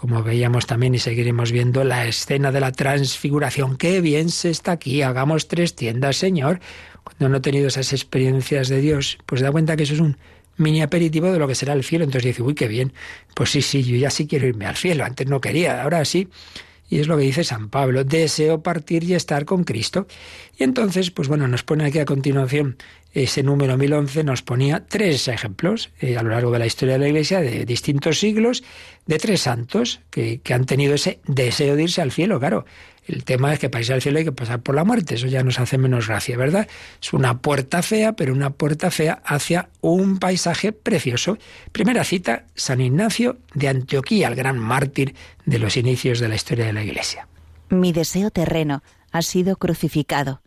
[0.00, 3.76] como veíamos también y seguiremos viendo la escena de la transfiguración.
[3.76, 6.60] Qué bien se está aquí, hagamos tres tiendas, Señor.
[7.02, 10.18] Cuando no he tenido esas experiencias de Dios, pues da cuenta que eso es un
[10.56, 12.04] mini aperitivo de lo que será el cielo.
[12.04, 12.92] Entonces dice, uy, qué bien.
[13.34, 15.04] Pues sí, sí, yo ya sí quiero irme al cielo.
[15.04, 16.28] Antes no quería, ahora sí.
[16.88, 20.06] Y es lo que dice San Pablo, deseo partir y estar con Cristo.
[20.58, 22.76] Y entonces, pues bueno, nos pone aquí a continuación
[23.22, 27.00] ese número 1011, nos ponía tres ejemplos eh, a lo largo de la historia de
[27.00, 28.62] la Iglesia de distintos siglos,
[29.06, 32.66] de tres santos que, que han tenido ese deseo de irse al cielo, claro.
[33.06, 35.28] El tema es que para irse al cielo hay que pasar por la muerte, eso
[35.28, 36.68] ya nos hace menos gracia, ¿verdad?
[37.00, 41.38] Es una puerta fea, pero una puerta fea hacia un paisaje precioso.
[41.72, 45.14] Primera cita, San Ignacio de Antioquía, el gran mártir
[45.46, 47.28] de los inicios de la historia de la Iglesia.
[47.70, 50.42] Mi deseo terreno ha sido crucificado.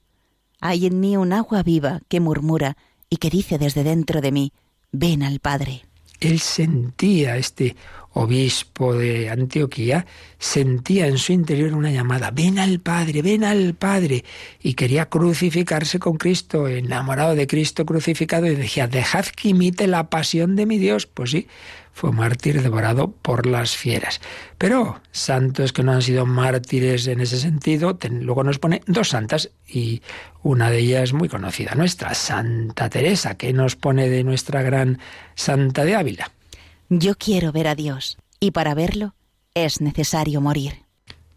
[0.61, 2.77] Hay en mí un agua viva que murmura
[3.09, 4.53] y que dice desde dentro de mí,
[4.91, 5.85] ven al Padre.
[6.19, 7.75] Él sentía este
[8.13, 10.05] obispo de Antioquía,
[10.39, 14.25] sentía en su interior una llamada, ven al Padre, ven al Padre,
[14.61, 20.09] y quería crucificarse con Cristo, enamorado de Cristo crucificado, y decía, dejad que imite la
[20.09, 21.05] pasión de mi Dios.
[21.05, 21.47] Pues sí,
[21.93, 24.21] fue mártir devorado por las fieras.
[24.57, 29.51] Pero santos que no han sido mártires en ese sentido, luego nos pone dos santas,
[29.67, 30.01] y
[30.41, 34.99] una de ellas muy conocida, nuestra Santa Teresa, que nos pone de nuestra gran
[35.35, 36.31] Santa de Ávila.
[36.91, 39.13] Yo quiero ver a Dios y para verlo
[39.53, 40.73] es necesario morir.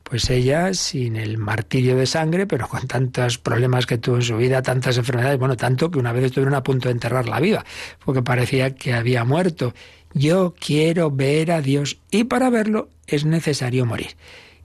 [0.02, 4.36] Pues ella, sin el martirio de sangre, pero con tantos problemas que tuvo en su
[4.38, 7.66] vida, tantas enfermedades, bueno, tanto que una vez estuvieron a punto de enterrarla viva,
[8.02, 9.74] porque parecía que había muerto.
[10.14, 14.16] Yo quiero ver a Dios y para verlo es necesario morir.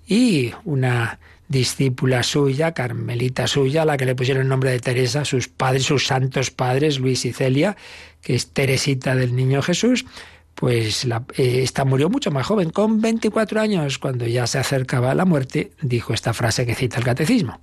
[0.08, 1.19] Y una
[1.50, 5.84] discípula suya, carmelita suya, a la que le pusieron el nombre de Teresa, sus padres,
[5.84, 7.76] sus santos padres, Luis y Celia,
[8.21, 10.06] que es Teresita del Niño Jesús,
[10.58, 15.12] pues la, eh, esta murió mucho más joven, con 24 años, cuando ya se acercaba
[15.12, 17.60] a la muerte, dijo esta frase que cita el catecismo.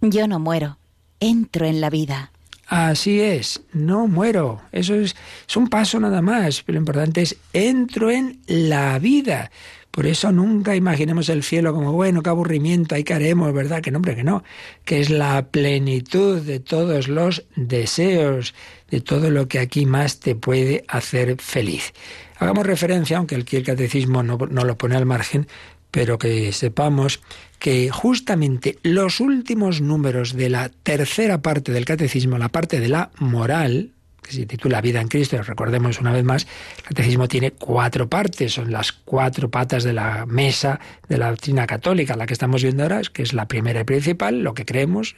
[0.00, 0.78] Yo no muero,
[1.18, 2.30] entro en la vida.
[2.68, 4.60] Así es, no muero.
[4.70, 5.16] Eso es,
[5.48, 9.50] es un paso nada más, pero lo importante es entro en la vida.
[9.90, 13.80] Por eso nunca imaginemos el cielo como, bueno, qué aburrimiento, ahí que haremos, ¿verdad?
[13.80, 14.44] Que no, hombre, que no,
[14.84, 18.54] que es la plenitud de todos los deseos,
[18.90, 21.92] de todo lo que aquí más te puede hacer feliz.
[22.38, 25.46] Hagamos referencia, aunque aquí el catecismo no, no lo pone al margen,
[25.90, 27.20] pero que sepamos
[27.58, 33.10] que justamente los últimos números de la tercera parte del catecismo, la parte de la
[33.18, 36.46] moral, que se titula Vida en Cristo, recordemos una vez más,
[36.78, 41.66] el catecismo tiene cuatro partes, son las cuatro patas de la mesa de la doctrina
[41.66, 45.16] católica, la que estamos viendo ahora, que es la primera y principal, lo que creemos,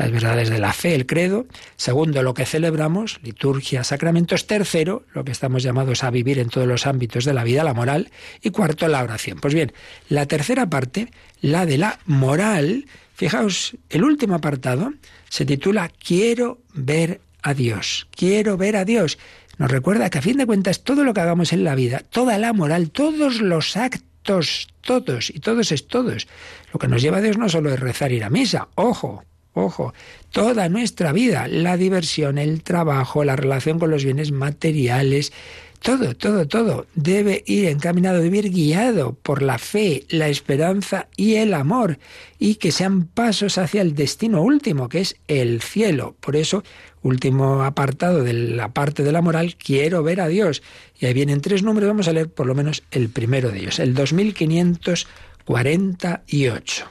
[0.00, 1.46] las verdades de la fe, el credo.
[1.76, 4.46] Segundo, lo que celebramos, liturgia, sacramentos.
[4.46, 7.74] Tercero, lo que estamos llamados a vivir en todos los ámbitos de la vida, la
[7.74, 8.10] moral.
[8.42, 9.38] Y cuarto, la oración.
[9.40, 9.72] Pues bien,
[10.08, 11.10] la tercera parte,
[11.42, 14.92] la de la moral, fijaos, el último apartado
[15.28, 18.08] se titula Quiero ver a Dios.
[18.14, 19.18] Quiero ver a Dios.
[19.58, 22.38] Nos recuerda que a fin de cuentas todo lo que hagamos en la vida, toda
[22.38, 26.28] la moral, todos los actos, todos y todos es todos.
[26.72, 29.92] Lo que nos lleva a Dios no solo es rezar ir a misa, ojo, Ojo,
[30.30, 35.32] toda nuestra vida, la diversión, el trabajo, la relación con los bienes materiales,
[35.82, 41.36] todo, todo, todo debe ir encaminado, debe ir guiado por la fe, la esperanza y
[41.36, 41.98] el amor,
[42.38, 46.16] y que sean pasos hacia el destino último, que es el cielo.
[46.20, 46.62] Por eso,
[47.02, 50.62] último apartado de la parte de la moral, quiero ver a Dios.
[50.98, 53.78] Y ahí vienen tres números, vamos a leer por lo menos el primero de ellos,
[53.78, 56.84] el 2548.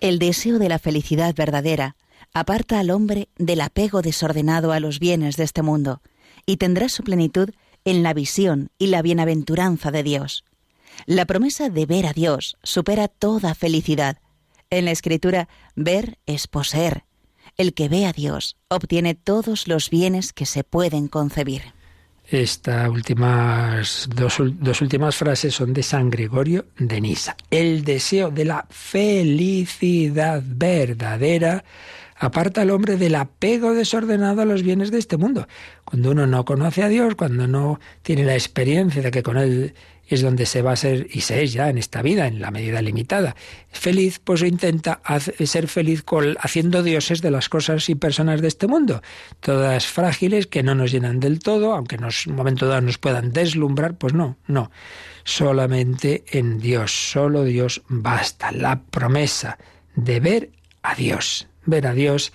[0.00, 1.96] El deseo de la felicidad verdadera
[2.32, 6.02] aparta al hombre del apego desordenado a los bienes de este mundo
[6.46, 7.50] y tendrá su plenitud
[7.84, 10.44] en la visión y la bienaventuranza de Dios.
[11.06, 14.18] La promesa de ver a Dios supera toda felicidad.
[14.70, 17.04] En la Escritura, ver es poseer.
[17.58, 21.62] El que ve a Dios obtiene todos los bienes que se pueden concebir.
[22.30, 24.38] Estas últimas dos,
[24.80, 27.36] últimas frases son de San Gregorio de Nisa.
[27.50, 31.64] El deseo de la felicidad verdadera
[32.14, 35.48] aparta al hombre del apego desordenado a los bienes de este mundo.
[35.84, 39.74] Cuando uno no conoce a Dios, cuando no tiene la experiencia de que con Él
[40.08, 42.50] es donde se va a ser y se es ya en esta vida, en la
[42.50, 43.36] medida limitada.
[43.70, 45.00] Feliz, pues intenta
[45.44, 46.04] ser feliz
[46.40, 49.02] haciendo dioses de las cosas y personas de este mundo,
[49.40, 53.32] todas frágiles que no nos llenan del todo, aunque en un momento dado nos puedan
[53.32, 54.70] deslumbrar, pues no, no.
[55.24, 58.50] Solamente en Dios, solo Dios basta.
[58.50, 59.58] La promesa
[59.94, 60.50] de ver
[60.82, 62.32] a Dios, ver a Dios,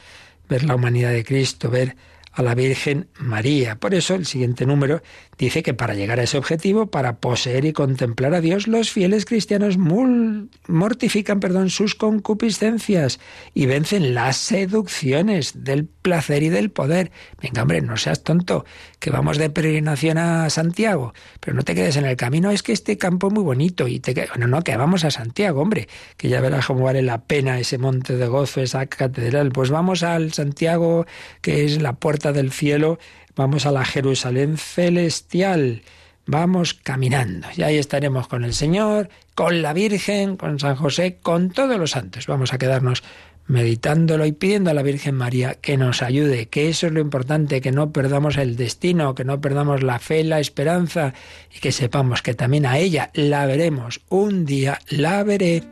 [0.48, 1.96] ver la humanidad de Cristo, ver
[2.34, 3.80] a la Virgen María.
[3.80, 5.02] Por eso el siguiente número
[5.38, 9.26] dice que para llegar a ese objetivo, para poseer y contemplar a Dios, los fieles
[9.26, 13.20] cristianos mortifican perdón, sus concupiscencias
[13.54, 17.12] y vencen las seducciones del placer y del poder.
[17.42, 18.66] Venga, hombre, no seas tonto,
[19.00, 22.74] que vamos de peregrinación a Santiago, pero no te quedes en el camino, es que
[22.74, 25.88] este campo es muy bonito y te bueno, no, que vamos a Santiago, hombre,
[26.18, 29.52] que ya verás cómo vale la pena ese monte de gozo, esa catedral.
[29.52, 31.08] Pues vamos al Santiago,
[31.42, 33.00] que es la puerta del cielo,
[33.36, 35.82] vamos a la Jerusalén celestial.
[36.26, 41.50] Vamos caminando y ahí estaremos con el Señor, con la Virgen, con San José, con
[41.50, 42.28] todos los santos.
[42.28, 43.04] Vamos a quedarnos
[43.48, 47.62] meditándolo y pidiendo a la Virgen María que nos ayude, que eso es lo importante,
[47.62, 51.14] que no perdamos el destino, que no perdamos la fe, la esperanza
[51.56, 55.64] y que sepamos que también a ella la veremos, un día la veré.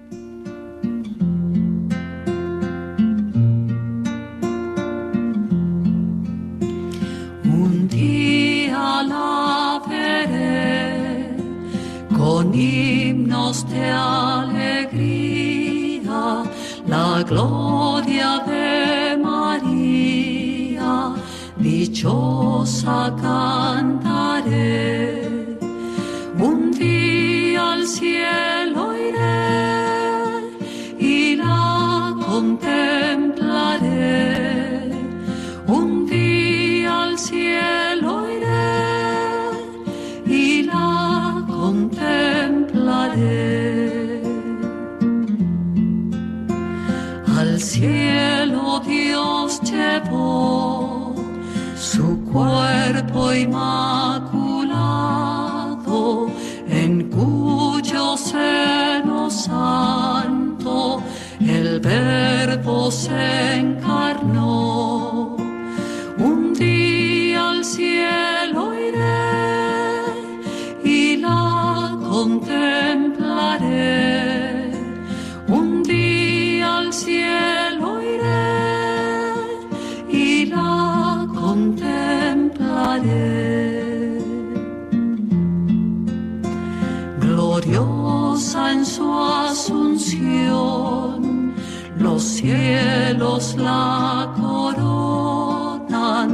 [12.21, 15.50] con himnos de alegría,
[16.91, 20.93] la gloria de María,
[21.55, 24.75] dichosa cantaré.
[26.49, 29.47] Un día al cielo iré
[30.99, 33.00] y la contemplaré.
[47.71, 51.15] Cielo Dios llevó
[51.77, 54.41] su cuerpo inmaculado,
[56.67, 61.01] en cuyo seno santo
[61.39, 65.37] el verbo se encarnó.
[66.17, 68.71] Un día al cielo
[72.11, 72.90] contemplaré.
[92.21, 96.29] Los cielos la coronan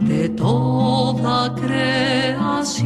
[0.00, 2.82] de toda creación.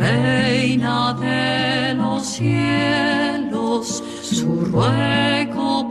[0.00, 5.88] Reina de los cielos, su ruego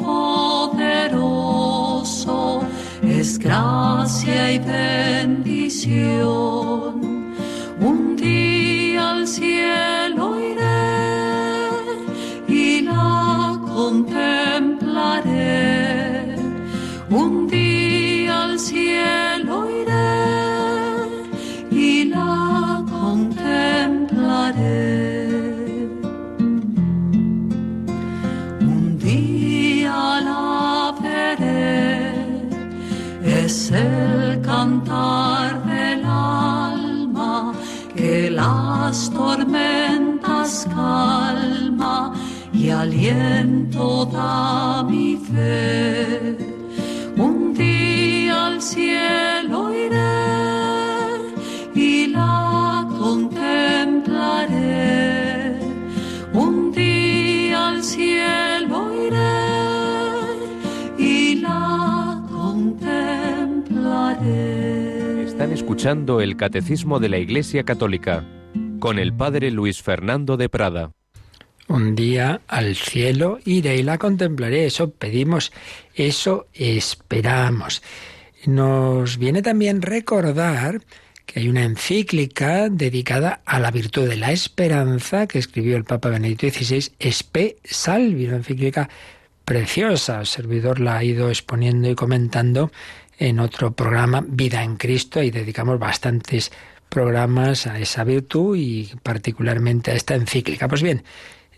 [0.78, 1.39] poderoso
[3.03, 5.39] es gracia y bendición.
[43.10, 46.38] Y aliento da mi fe.
[47.18, 49.97] Un día al cielo iré
[51.76, 55.60] y la contemplaré.
[56.34, 59.41] Un día al cielo iré
[60.97, 65.24] y la contemplaré.
[65.24, 68.24] Están escuchando el Catecismo de la Iglesia Católica
[68.80, 70.91] con el Padre Luis Fernando de Prada.
[71.70, 74.66] Un día al cielo iré y la contemplaré.
[74.66, 75.52] Eso pedimos,
[75.94, 77.84] eso esperamos.
[78.48, 80.82] Nos viene también recordar
[81.28, 86.10] que hay una encíclica dedicada a la virtud de la esperanza que escribió el Papa
[86.10, 88.90] Benedicto XVI, Espe Salvi, una encíclica
[89.46, 90.22] preciosa.
[90.22, 92.72] El servidor la ha ido exponiendo y comentando
[93.20, 96.52] en otro programa, Vida en Cristo, y dedicamos bastantes
[96.90, 100.68] programas a esa virtud y particularmente a esta encíclica.
[100.68, 101.04] Pues bien,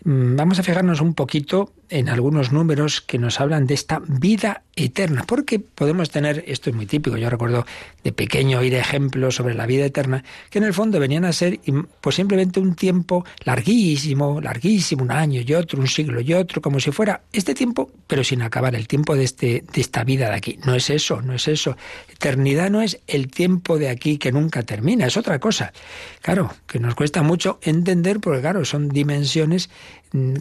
[0.04, 5.24] vamos a fijarnos un poquito en algunos números que nos hablan de esta vida eterna,
[5.26, 7.66] porque podemos tener, esto es muy típico, yo recuerdo
[8.02, 11.60] de pequeño oír ejemplos sobre la vida eterna, que en el fondo venían a ser
[12.00, 16.80] pues simplemente un tiempo larguísimo, larguísimo, un año y otro, un siglo y otro, como
[16.80, 20.36] si fuera este tiempo, pero sin acabar, el tiempo de, este, de esta vida de
[20.36, 20.58] aquí.
[20.64, 21.76] No es eso, no es eso.
[22.10, 25.74] Eternidad no es el tiempo de aquí que nunca termina, es otra cosa.
[26.22, 29.68] Claro, que nos cuesta mucho entender, porque claro, son dimensiones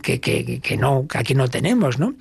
[0.02, 2.16] que, que, que no, aquí no tenemos, ¿no?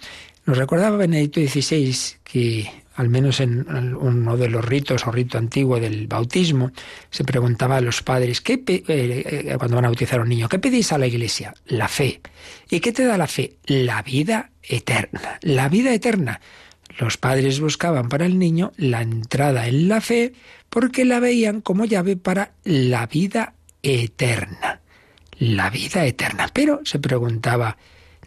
[0.46, 2.70] Nos recordaba Benedicto XVI que
[3.00, 6.70] al menos en uno de los ritos o rito antiguo del bautismo,
[7.08, 10.58] se preguntaba a los padres, ¿qué eh, cuando van a bautizar a un niño, ¿qué
[10.58, 11.54] pedís a la iglesia?
[11.66, 12.20] La fe.
[12.68, 13.56] ¿Y qué te da la fe?
[13.64, 15.38] La vida eterna.
[15.40, 16.42] La vida eterna.
[16.98, 20.34] Los padres buscaban para el niño la entrada en la fe
[20.68, 24.79] porque la veían como llave para la vida eterna
[25.40, 26.48] la vida eterna.
[26.52, 27.76] Pero se preguntaba,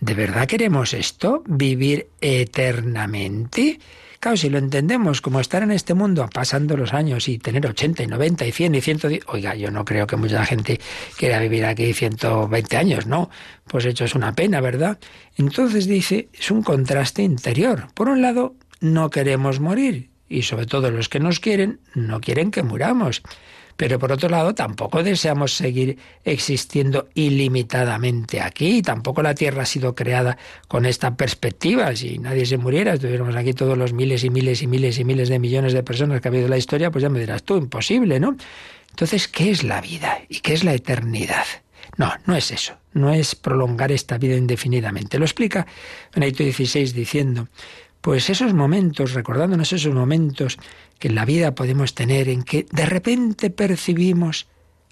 [0.02, 1.44] ¿de verdad queremos esto?
[1.48, 3.80] ¿Vivir eternamente?
[4.20, 8.04] Claro, si lo entendemos como estar en este mundo pasando los años y tener 80
[8.04, 9.24] y 90 y 100 y 110...
[9.28, 10.80] Oiga, yo no creo que mucha gente
[11.18, 13.30] quiera vivir aquí 120 años, ¿no?
[13.68, 14.98] Pues hecho es una pena, ¿verdad?
[15.38, 17.90] Entonces dice, es un contraste interior.
[17.94, 22.50] Por un lado, no queremos morir y sobre todo los que nos quieren no quieren
[22.50, 23.22] que muramos.
[23.76, 28.82] Pero por otro lado, tampoco deseamos seguir existiendo ilimitadamente aquí.
[28.82, 31.96] Tampoco la Tierra ha sido creada con esta perspectiva.
[31.96, 35.30] Si nadie se muriera, estuviéramos aquí todos los miles y miles y miles y miles
[35.30, 37.58] de millones de personas que ha habido en la historia, pues ya me dirás tú,
[37.58, 38.36] imposible, ¿no?
[38.90, 41.46] Entonces, ¿qué es la vida y qué es la eternidad?
[41.98, 45.20] No, no es eso, no es prolongar esta vida indefinidamente.
[45.20, 45.66] Lo explica
[46.14, 47.48] Benedicto XVI diciendo,
[48.02, 50.58] pues esos momentos, recordándonos esos momentos
[51.04, 54.48] que en la vida podemos tener en que de repente percibimos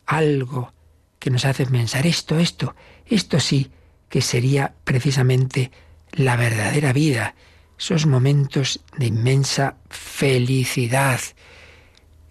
[0.05, 0.73] algo
[1.19, 3.71] que nos hace pensar esto, esto, esto sí
[4.09, 5.71] que sería precisamente
[6.11, 7.35] la verdadera vida,
[7.79, 11.21] esos momentos de inmensa felicidad.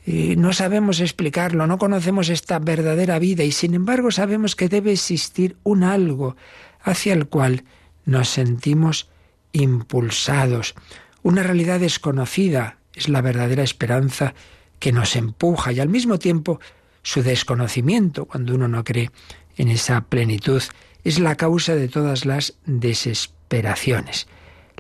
[0.05, 5.57] no sabemos explicarlo, no conocemos esta verdadera vida y sin embargo sabemos que debe existir
[5.63, 6.37] un algo
[6.83, 7.65] hacia el cual
[8.05, 9.09] nos sentimos
[9.53, 10.75] impulsados.
[11.23, 14.35] Una realidad desconocida es la verdadera esperanza
[14.79, 16.61] que nos empuja y al mismo tiempo
[17.03, 19.11] su desconocimiento cuando uno no cree
[19.57, 20.63] en esa plenitud
[21.03, 24.29] es la causa de todas las desesperaciones.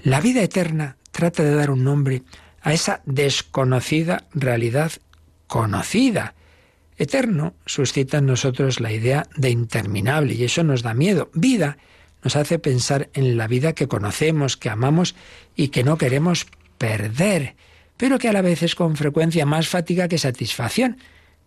[0.02, 2.22] La vida eterna trata de dar un nombre
[2.62, 4.92] a esa desconocida realidad
[5.46, 6.34] conocida.
[6.98, 11.30] Eterno suscita en nosotros la idea de interminable y eso nos da miedo.
[11.32, 11.78] Vida
[12.22, 15.14] nos hace pensar en la vida que conocemos, que amamos
[15.56, 16.46] y que no queremos
[16.76, 17.56] perder,
[18.00, 20.96] pero que a la vez es con frecuencia más fatiga que satisfacción.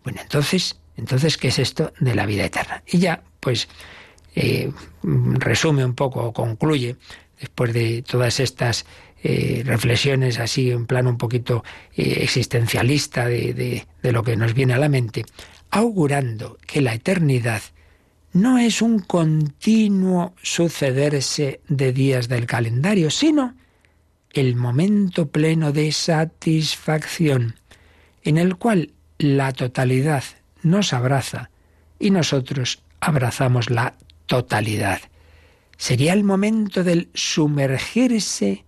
[0.04, 2.84] Bueno, entonces, entonces, ¿qué es esto de la vida eterna?
[2.86, 3.68] Y ya, pues,
[4.36, 4.70] eh,
[5.02, 6.94] resume un poco o concluye,
[7.40, 8.86] después de todas estas
[9.24, 11.64] eh, reflexiones así en plan un poquito
[11.96, 15.24] eh, existencialista de, de lo que nos viene a la mente,
[15.72, 17.62] augurando que la eternidad
[18.32, 23.56] no es un continuo sucederse de días del calendario, sino
[24.34, 27.54] el momento pleno de satisfacción,
[28.22, 30.24] en el cual la totalidad
[30.62, 31.50] nos abraza
[31.98, 33.94] y nosotros abrazamos la
[34.26, 35.00] totalidad.
[35.76, 38.64] Sería el momento del sumergirse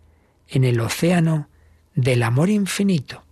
[0.49, 1.49] en el océano
[1.95, 3.25] del amor infinito,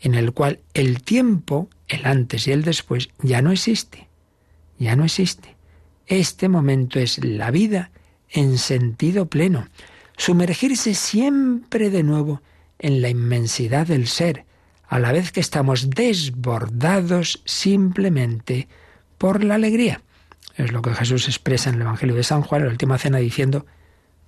[0.00, 4.08] en el cual el tiempo, el antes y el después, ya no existe,
[4.78, 5.56] ya no existe.
[6.06, 7.90] Este momento es la vida
[8.30, 9.68] en sentido pleno,
[10.18, 12.42] sumergirse siempre de nuevo
[12.78, 14.44] en la inmensidad del ser,
[14.86, 18.68] a la vez que estamos desbordados simplemente
[19.16, 20.02] por la alegría.
[20.56, 23.18] Es lo que Jesús expresa en el Evangelio de San Juan, en la última cena,
[23.18, 23.64] diciendo,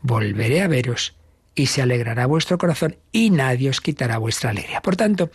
[0.01, 1.17] volveré a veros
[1.55, 4.81] y se alegrará vuestro corazón y nadie os quitará vuestra alegría.
[4.81, 5.31] Por tanto,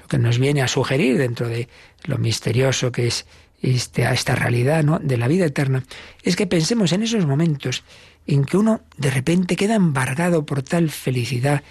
[0.00, 1.68] lo que nos viene a sugerir dentro de
[2.04, 3.26] lo misterioso que es
[3.62, 4.98] este, esta realidad ¿no?
[4.98, 5.82] de la vida eterna,
[6.22, 7.82] es que pensemos en esos momentos
[8.26, 11.62] en que uno de repente queda embargado por tal felicidad.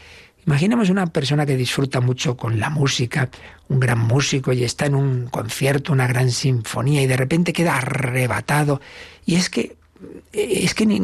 [0.45, 3.30] Imaginemos una persona que disfruta mucho con la música,
[3.68, 7.78] un gran músico y está en un concierto, una gran sinfonía y de repente queda
[7.78, 8.80] arrebatado.
[9.26, 9.76] Y es que
[10.34, 10.97] es que ni,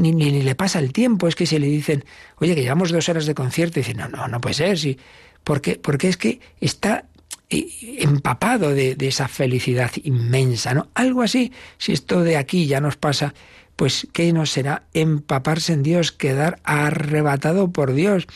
[0.43, 2.04] le pasa el tiempo, es que si le dicen,
[2.38, 4.97] oye, que llevamos dos horas de concierto, y dicen, no, no, no puede ser, sí.
[5.43, 7.06] Porque, porque es que está
[7.49, 10.89] empapado de, de, esa felicidad inmensa, ¿no?
[10.93, 13.34] Algo así, si esto de aquí ya nos pasa,
[13.82, 18.28] pues ¿qué nos será empaparse en Dios, quedar arrebatado por Dios?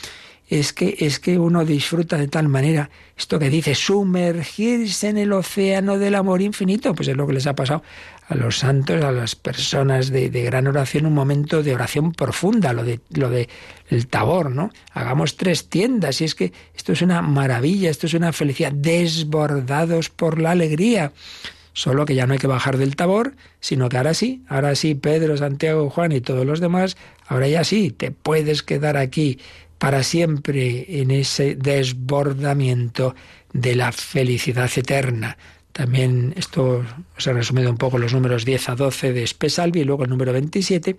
[0.49, 5.31] Es que, es que uno disfruta de tal manera, esto que dice, sumergirse en el
[5.33, 7.83] océano del amor infinito, pues es lo que les ha pasado
[8.27, 12.73] a los santos, a las personas de, de, gran oración, un momento de oración profunda,
[12.73, 13.47] lo de lo de
[13.91, 14.71] el tabor, ¿no?
[14.93, 20.09] Hagamos tres tiendas, y es que esto es una maravilla, esto es una felicidad, desbordados
[20.09, 21.11] por la alegría.
[21.75, 24.95] Solo que ya no hay que bajar del tabor, sino que ahora sí, ahora sí,
[24.95, 26.97] Pedro, Santiago, Juan y todos los demás,
[27.27, 29.37] ahora ya sí, te puedes quedar aquí
[29.77, 33.13] para siempre en ese desbordamiento
[33.53, 35.37] de la felicidad eterna,
[35.75, 36.85] también esto
[37.17, 40.09] os he resumido un poco los números 10 a 12 de Espesalvi y luego el
[40.09, 40.95] número 27,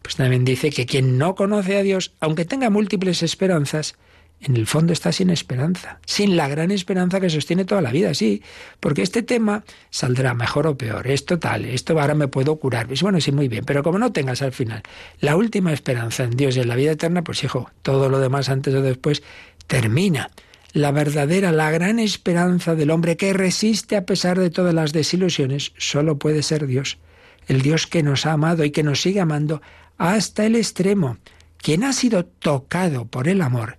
[0.00, 3.96] pues también dice que quien no conoce a Dios, aunque tenga múltiples esperanzas,
[4.42, 8.12] en el fondo está sin esperanza, sin la gran esperanza que sostiene toda la vida,
[8.14, 8.42] sí,
[8.80, 13.02] porque este tema saldrá mejor o peor, esto tal, esto ahora me puedo curar, pues
[13.02, 14.82] bueno, sí, muy bien, pero como no tengas al final
[15.20, 18.48] la última esperanza en Dios y en la vida eterna, pues hijo, todo lo demás
[18.48, 19.22] antes o después
[19.66, 20.30] termina
[20.72, 25.72] la verdadera, la gran esperanza del hombre que resiste a pesar de todas las desilusiones,
[25.76, 26.98] solo puede ser Dios,
[27.46, 29.60] el Dios que nos ha amado y que nos sigue amando
[29.98, 31.18] hasta el extremo.
[31.58, 33.78] Quien ha sido tocado por el amor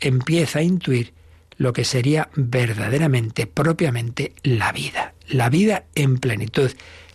[0.00, 1.12] empieza a intuir
[1.56, 6.70] lo que sería verdaderamente, propiamente, la vida, la vida en plenitud,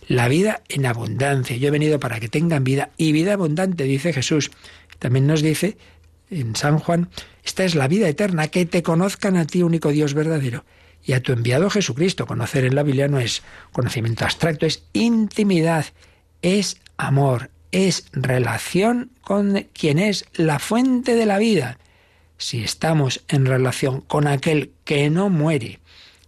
[0.06, 1.56] la vida en abundancia.
[1.56, 4.50] Yo he venido para que tengan vida y vida abundante, dice Jesús.
[4.98, 5.78] También nos dice
[6.30, 7.08] en San Juan,
[7.44, 10.64] esta es la vida eterna, que te conozcan a ti, único Dios verdadero,
[11.02, 12.26] y a tu enviado Jesucristo.
[12.26, 15.86] Conocer en la Biblia no es conocimiento abstracto, es intimidad,
[16.42, 21.78] es amor, es relación con quien es la fuente de la vida.
[22.38, 25.80] Si estamos en relación con aquel que no muere,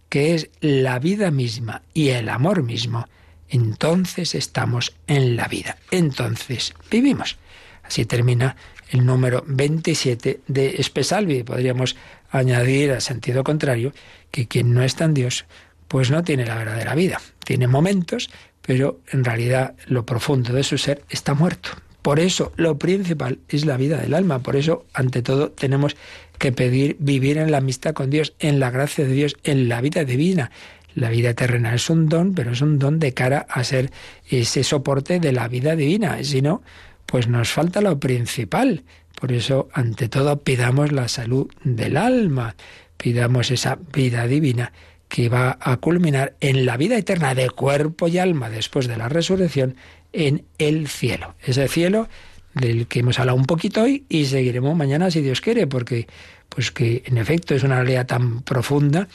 [0.09, 3.07] que es la vida misma y el amor mismo,
[3.49, 7.37] entonces estamos en la vida, entonces vivimos.
[7.83, 8.55] Así termina
[8.89, 11.43] el número 27 de Espesalvi.
[11.43, 11.95] Podríamos
[12.31, 13.93] añadir al sentido contrario
[14.31, 15.45] que quien no está en Dios,
[15.87, 17.21] pues no tiene la verdadera vida.
[17.45, 18.29] Tiene momentos,
[18.61, 21.69] pero en realidad lo profundo de su ser está muerto.
[22.07, 24.39] Por eso lo principal es la vida del alma.
[24.39, 25.97] Por eso, ante todo, tenemos
[26.37, 29.81] que pedir vivir en la amistad con Dios, en la gracia de Dios, en la
[29.81, 30.49] vida divina.
[30.95, 33.91] La vida terrenal es un don, pero es un don de cara a ser
[34.25, 36.23] ese soporte de la vida divina.
[36.23, 36.61] Si no,
[37.05, 38.83] pues nos falta lo principal.
[39.19, 42.55] Por eso, ante todo, pidamos la salud del alma,
[42.95, 44.71] pidamos esa vida divina
[45.09, 49.09] que va a culminar en la vida eterna de cuerpo y alma después de la
[49.09, 49.75] resurrección
[50.17, 51.35] en el cielo.
[51.43, 52.09] Ese cielo
[52.55, 56.07] del que hemos hablado un poquito hoy y seguiremos mañana si Dios quiere, porque
[56.49, 59.07] pues que en efecto es una realidad tan profunda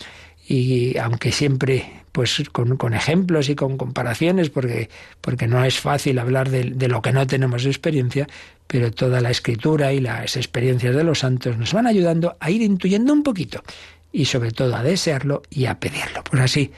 [0.47, 4.91] y aunque siempre pues con, con, ejemplos y con comparaciones, porque,
[5.21, 8.29] porque no es fácil hablar de, de, lo que no tenemos experiencia,
[8.67, 12.63] pero toda la escritura y las experiencias de los santos nos van ayudando a ir
[12.63, 13.63] intuyendo un poquito
[14.13, 16.23] y sobre todo a desearlo y a pedirlo.
[16.23, 16.71] Pues así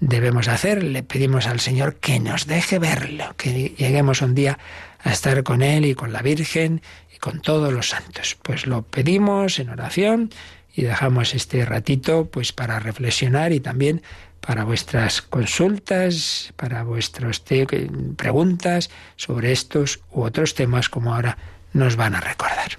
[0.00, 4.58] debemos hacer, le pedimos al Señor que nos deje verlo, que lleguemos un día
[5.02, 6.82] a estar con Él y con la Virgen
[7.14, 8.36] y con todos los santos.
[8.42, 10.30] Pues lo pedimos en oración
[10.74, 14.02] y dejamos este ratito pues para reflexionar y también
[14.40, 17.42] para vuestras consultas, para vuestras
[18.16, 21.36] preguntas sobre estos u otros temas como ahora
[21.72, 22.78] nos van a recordar.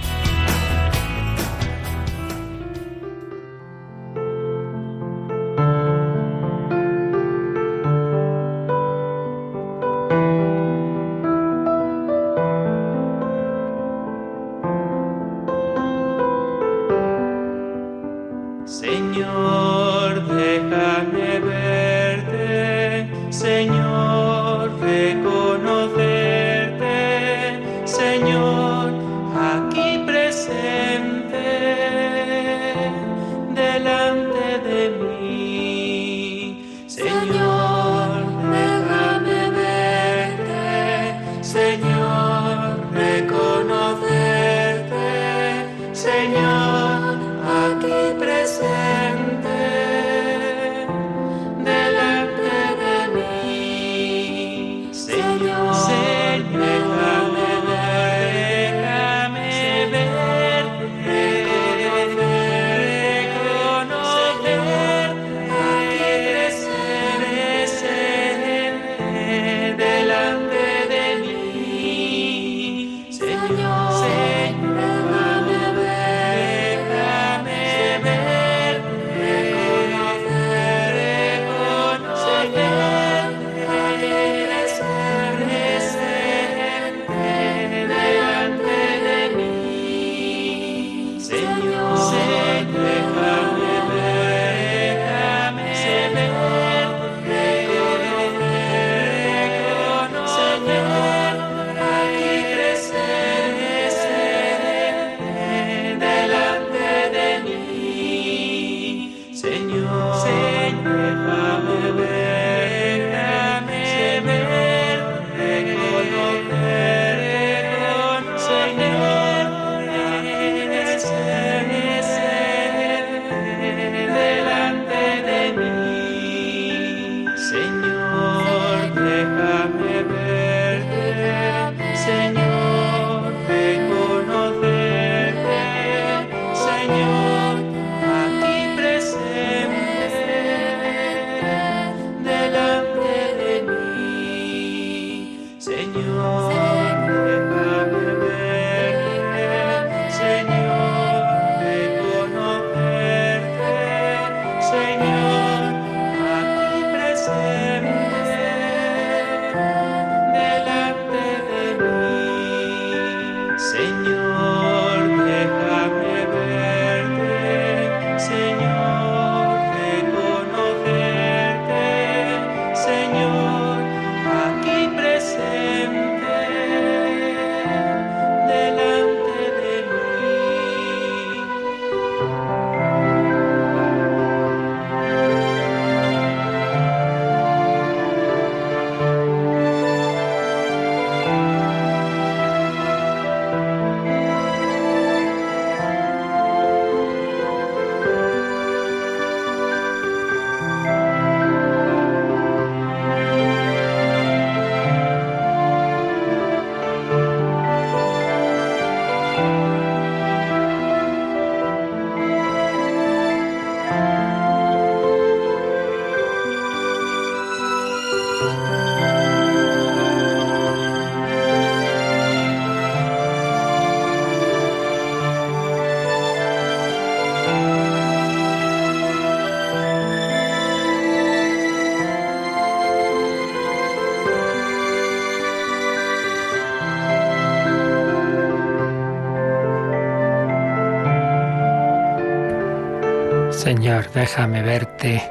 [243.71, 245.23] Señor, déjame verte,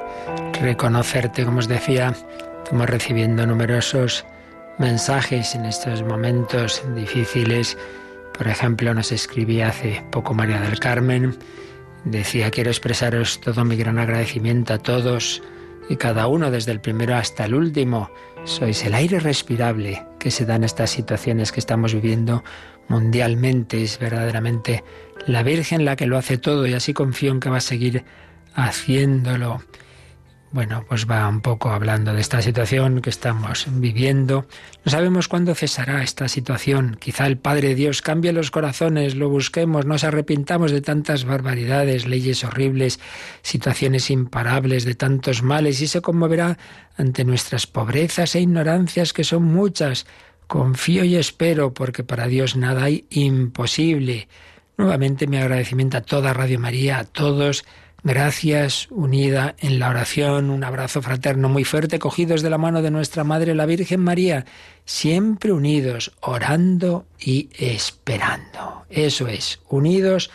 [0.62, 2.14] reconocerte, como os decía,
[2.64, 4.24] estamos recibiendo numerosos
[4.78, 7.76] mensajes en estos momentos difíciles.
[8.32, 11.36] Por ejemplo, nos escribía hace poco María del Carmen,
[12.06, 15.42] decía, quiero expresaros todo mi gran agradecimiento a todos
[15.90, 18.10] y cada uno, desde el primero hasta el último.
[18.44, 22.42] Sois el aire respirable que se da en estas situaciones que estamos viviendo
[22.88, 23.82] mundialmente.
[23.82, 24.82] Es verdaderamente
[25.26, 28.02] la Virgen la que lo hace todo y así confío en que va a seguir
[28.54, 29.62] haciéndolo.
[30.52, 34.46] Bueno, pues va un poco hablando de esta situación que estamos viviendo.
[34.84, 36.96] No sabemos cuándo cesará esta situación.
[36.98, 42.42] Quizá el Padre Dios cambie los corazones, lo busquemos, nos arrepintamos de tantas barbaridades, leyes
[42.42, 42.98] horribles,
[43.42, 46.58] situaciones imparables, de tantos males, y se conmoverá
[46.96, 50.04] ante nuestras pobrezas e ignorancias, que son muchas.
[50.48, 54.26] Confío y espero, porque para Dios nada hay imposible.
[54.76, 57.64] Nuevamente mi agradecimiento a toda Radio María, a todos
[58.02, 62.90] Gracias, unida en la oración, un abrazo fraterno muy fuerte, cogidos de la mano de
[62.90, 64.46] nuestra Madre la Virgen María,
[64.86, 68.86] siempre unidos, orando y esperando.
[68.88, 70.30] Eso es, unidos,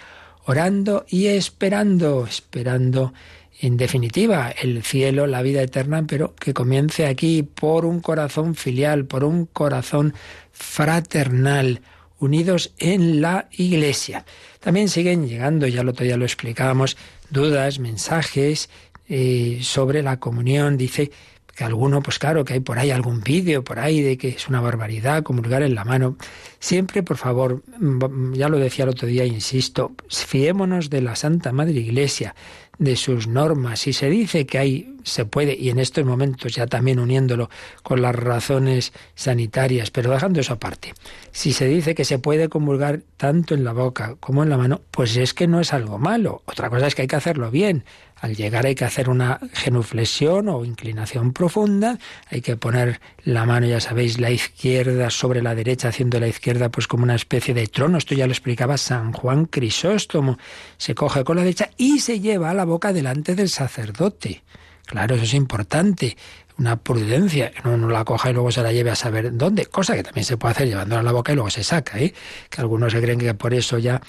[0.45, 3.13] orando y esperando, esperando
[3.59, 9.05] en definitiva el cielo, la vida eterna, pero que comience aquí por un corazón filial,
[9.05, 10.13] por un corazón
[10.51, 11.81] fraternal,
[12.19, 14.25] unidos en la Iglesia.
[14.59, 16.97] También siguen llegando, ya lo, ya lo explicábamos,
[17.35, 18.69] dudas, mensajes
[19.07, 20.77] eh, sobre la comunión.
[20.77, 21.11] Dice
[21.55, 24.47] que alguno, pues claro, que hay por ahí algún vídeo por ahí de que es
[24.47, 26.17] una barbaridad comulgar en la mano.
[26.59, 31.51] Siempre, por favor, mm, ya lo decía el otro día, insisto, fiémonos de la Santa
[31.51, 32.35] Madre Iglesia,
[32.77, 33.79] de sus normas.
[33.81, 37.49] Si se dice que hay, se puede, y en estos momentos ya también uniéndolo
[37.83, 40.93] con las razones sanitarias, pero dejando eso aparte,
[41.31, 44.81] si se dice que se puede comulgar tanto en la boca como en la mano,
[44.91, 46.41] pues es que no es algo malo.
[46.45, 47.83] Otra cosa es que hay que hacerlo bien.
[48.21, 51.99] Al llegar hay que hacer una genuflexión o inclinación profunda,
[52.29, 56.69] hay que poner la mano, ya sabéis, la izquierda sobre la derecha, haciendo la izquierda
[56.69, 57.97] pues como una especie de trono.
[57.97, 60.37] Esto ya lo explicaba San Juan Crisóstomo.
[60.77, 64.43] Se coge con la derecha y se lleva a la boca delante del sacerdote.
[64.85, 66.15] Claro, eso es importante
[66.57, 69.93] una prudencia, que no, la coja y luego se la lleve a saber dónde, cosa
[69.93, 72.13] que también se puede hacer llevándola a la boca y luego se saca, ¿eh?
[72.49, 74.01] que algunos se creen que por eso ya...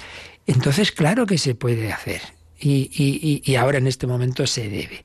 [0.46, 2.20] Entonces, claro que se puede hacer
[2.58, 5.02] y, y, y ahora en este momento se debe.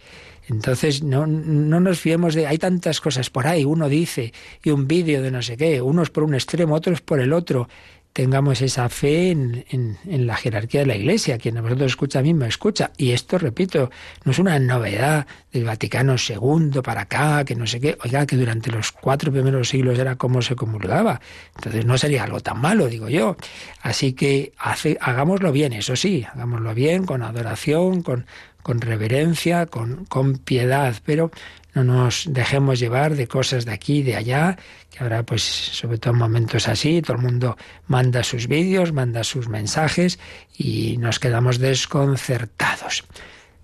[0.47, 2.47] Entonces, no, no nos fiemos de...
[2.47, 4.33] Hay tantas cosas por ahí, uno dice,
[4.63, 7.69] y un vídeo de no sé qué, unos por un extremo, otros por el otro.
[8.13, 11.37] Tengamos esa fe en, en, la jerarquía de la Iglesia.
[11.37, 12.91] Quien a vosotros escucha me escucha.
[12.97, 13.89] Y esto, repito,
[14.25, 17.97] no es una novedad del Vaticano II para acá, que no sé qué.
[18.03, 21.21] Oiga, que durante los cuatro primeros siglos era como se comulgaba.
[21.55, 23.37] Entonces no sería algo tan malo, digo yo.
[23.81, 28.25] Así que hace, hagámoslo bien, eso sí, hagámoslo bien, con adoración, con,
[28.63, 31.31] con reverencia, con, con piedad, pero
[31.73, 34.57] no nos dejemos llevar de cosas de aquí y de allá,
[34.89, 37.57] que ahora pues sobre todo en momentos así, todo el mundo
[37.87, 40.19] manda sus vídeos, manda sus mensajes
[40.57, 43.05] y nos quedamos desconcertados.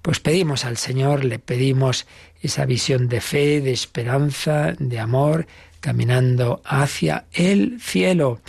[0.02, 2.08] Pues pedimos al Señor, le pedimos
[2.41, 5.48] esa visión de fe, de esperanza, de amor,
[5.82, 8.39] caminando hacia el cielo.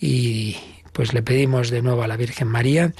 [0.00, 0.56] Y
[0.92, 2.92] pues le pedimos de nuevo a la Virgen María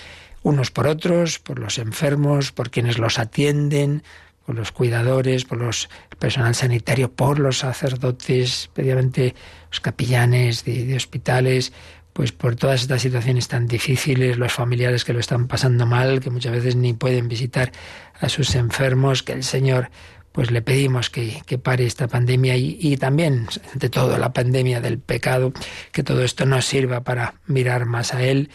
[0.43, 4.03] unos por otros, por los enfermos, por quienes los atienden,
[4.47, 9.34] por los cuidadores, por los personal sanitario, por los sacerdotes, especialmente
[9.70, 11.72] los capillanes de, hospitales,
[12.12, 16.30] pues por todas estas situaciones tan difíciles, los familiares que lo están pasando mal, que
[16.30, 17.72] muchas veces ni pueden visitar
[18.20, 19.91] a sus enfermos, que el Señor
[20.32, 24.80] pues le pedimos que, que pare esta pandemia y, y, también, ante todo, la pandemia
[24.80, 25.53] del pecado,
[25.91, 28.51] que todo esto nos sirva para mirar más a Él,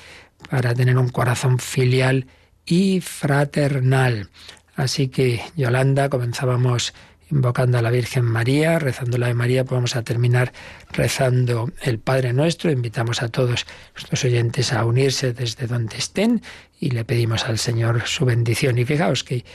[0.54, 2.28] para tener un corazón filial
[2.64, 4.30] y fraternal.
[4.76, 6.94] Así que, Yolanda, comenzábamos
[7.32, 10.54] invocando a la Virgen María, rezando la de María, pues vamos a terminar
[10.92, 12.70] rezando el Padre Nuestro.
[12.70, 16.44] Invitamos a todos nuestros oyentes a unirse desde donde estén
[16.80, 18.78] y le pedimos al Señor su bendición.
[18.78, 19.46] Y fijaos que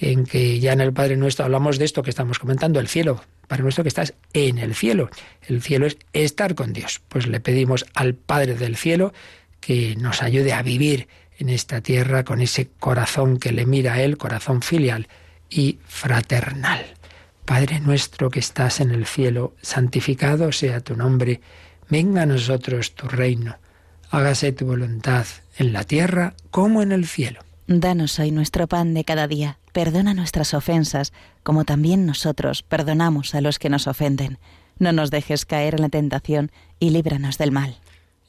[0.00, 3.22] en que ya en el Padre Nuestro hablamos de esto que estamos comentando, el cielo.
[3.46, 5.10] Padre Nuestro que estás en el cielo.
[5.46, 7.02] El cielo es estar con Dios.
[7.10, 9.12] Pues le pedimos al Padre del cielo
[9.60, 14.02] que nos ayude a vivir en esta tierra con ese corazón que le mira a
[14.02, 15.08] Él, corazón filial
[15.50, 16.84] y fraternal.
[17.44, 21.40] Padre nuestro que estás en el cielo, santificado sea tu nombre,
[21.88, 23.56] venga a nosotros tu reino,
[24.10, 25.26] hágase tu voluntad
[25.56, 27.40] en la tierra como en el cielo.
[27.68, 33.40] Danos hoy nuestro pan de cada día, perdona nuestras ofensas, como también nosotros perdonamos a
[33.40, 34.38] los que nos ofenden.
[34.78, 37.78] No nos dejes caer en la tentación y líbranos del mal.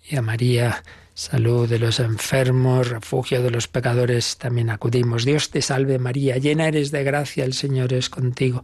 [0.09, 0.83] Y a María,
[1.17, 5.25] salud de los enfermos, refugio de los pecadores, también acudimos.
[5.25, 8.63] Dios te salve María, llena eres de gracia, el Señor es contigo.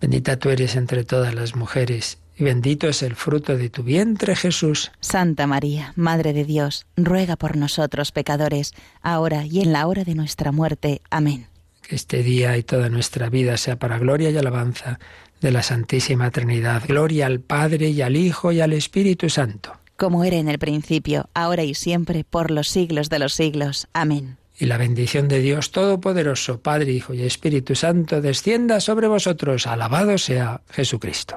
[0.00, 4.36] Bendita tú eres entre todas las mujeres, y bendito es el fruto de tu vientre
[4.36, 4.92] Jesús.
[5.00, 8.72] Santa María, Madre de Dios, ruega por nosotros pecadores,
[9.02, 11.02] ahora y en la hora de nuestra muerte.
[11.10, 11.48] Amén.
[11.82, 15.00] Que este día y toda nuestra vida sea para gloria y alabanza
[15.40, 16.84] de la Santísima Trinidad.
[16.86, 21.28] Gloria al Padre y al Hijo y al Espíritu Santo como era en el principio,
[21.34, 23.86] ahora y siempre, por los siglos de los siglos.
[23.92, 24.38] Amén.
[24.58, 29.66] Y la bendición de Dios Todopoderoso, Padre, Hijo y Espíritu Santo, descienda sobre vosotros.
[29.66, 31.36] Alabado sea Jesucristo.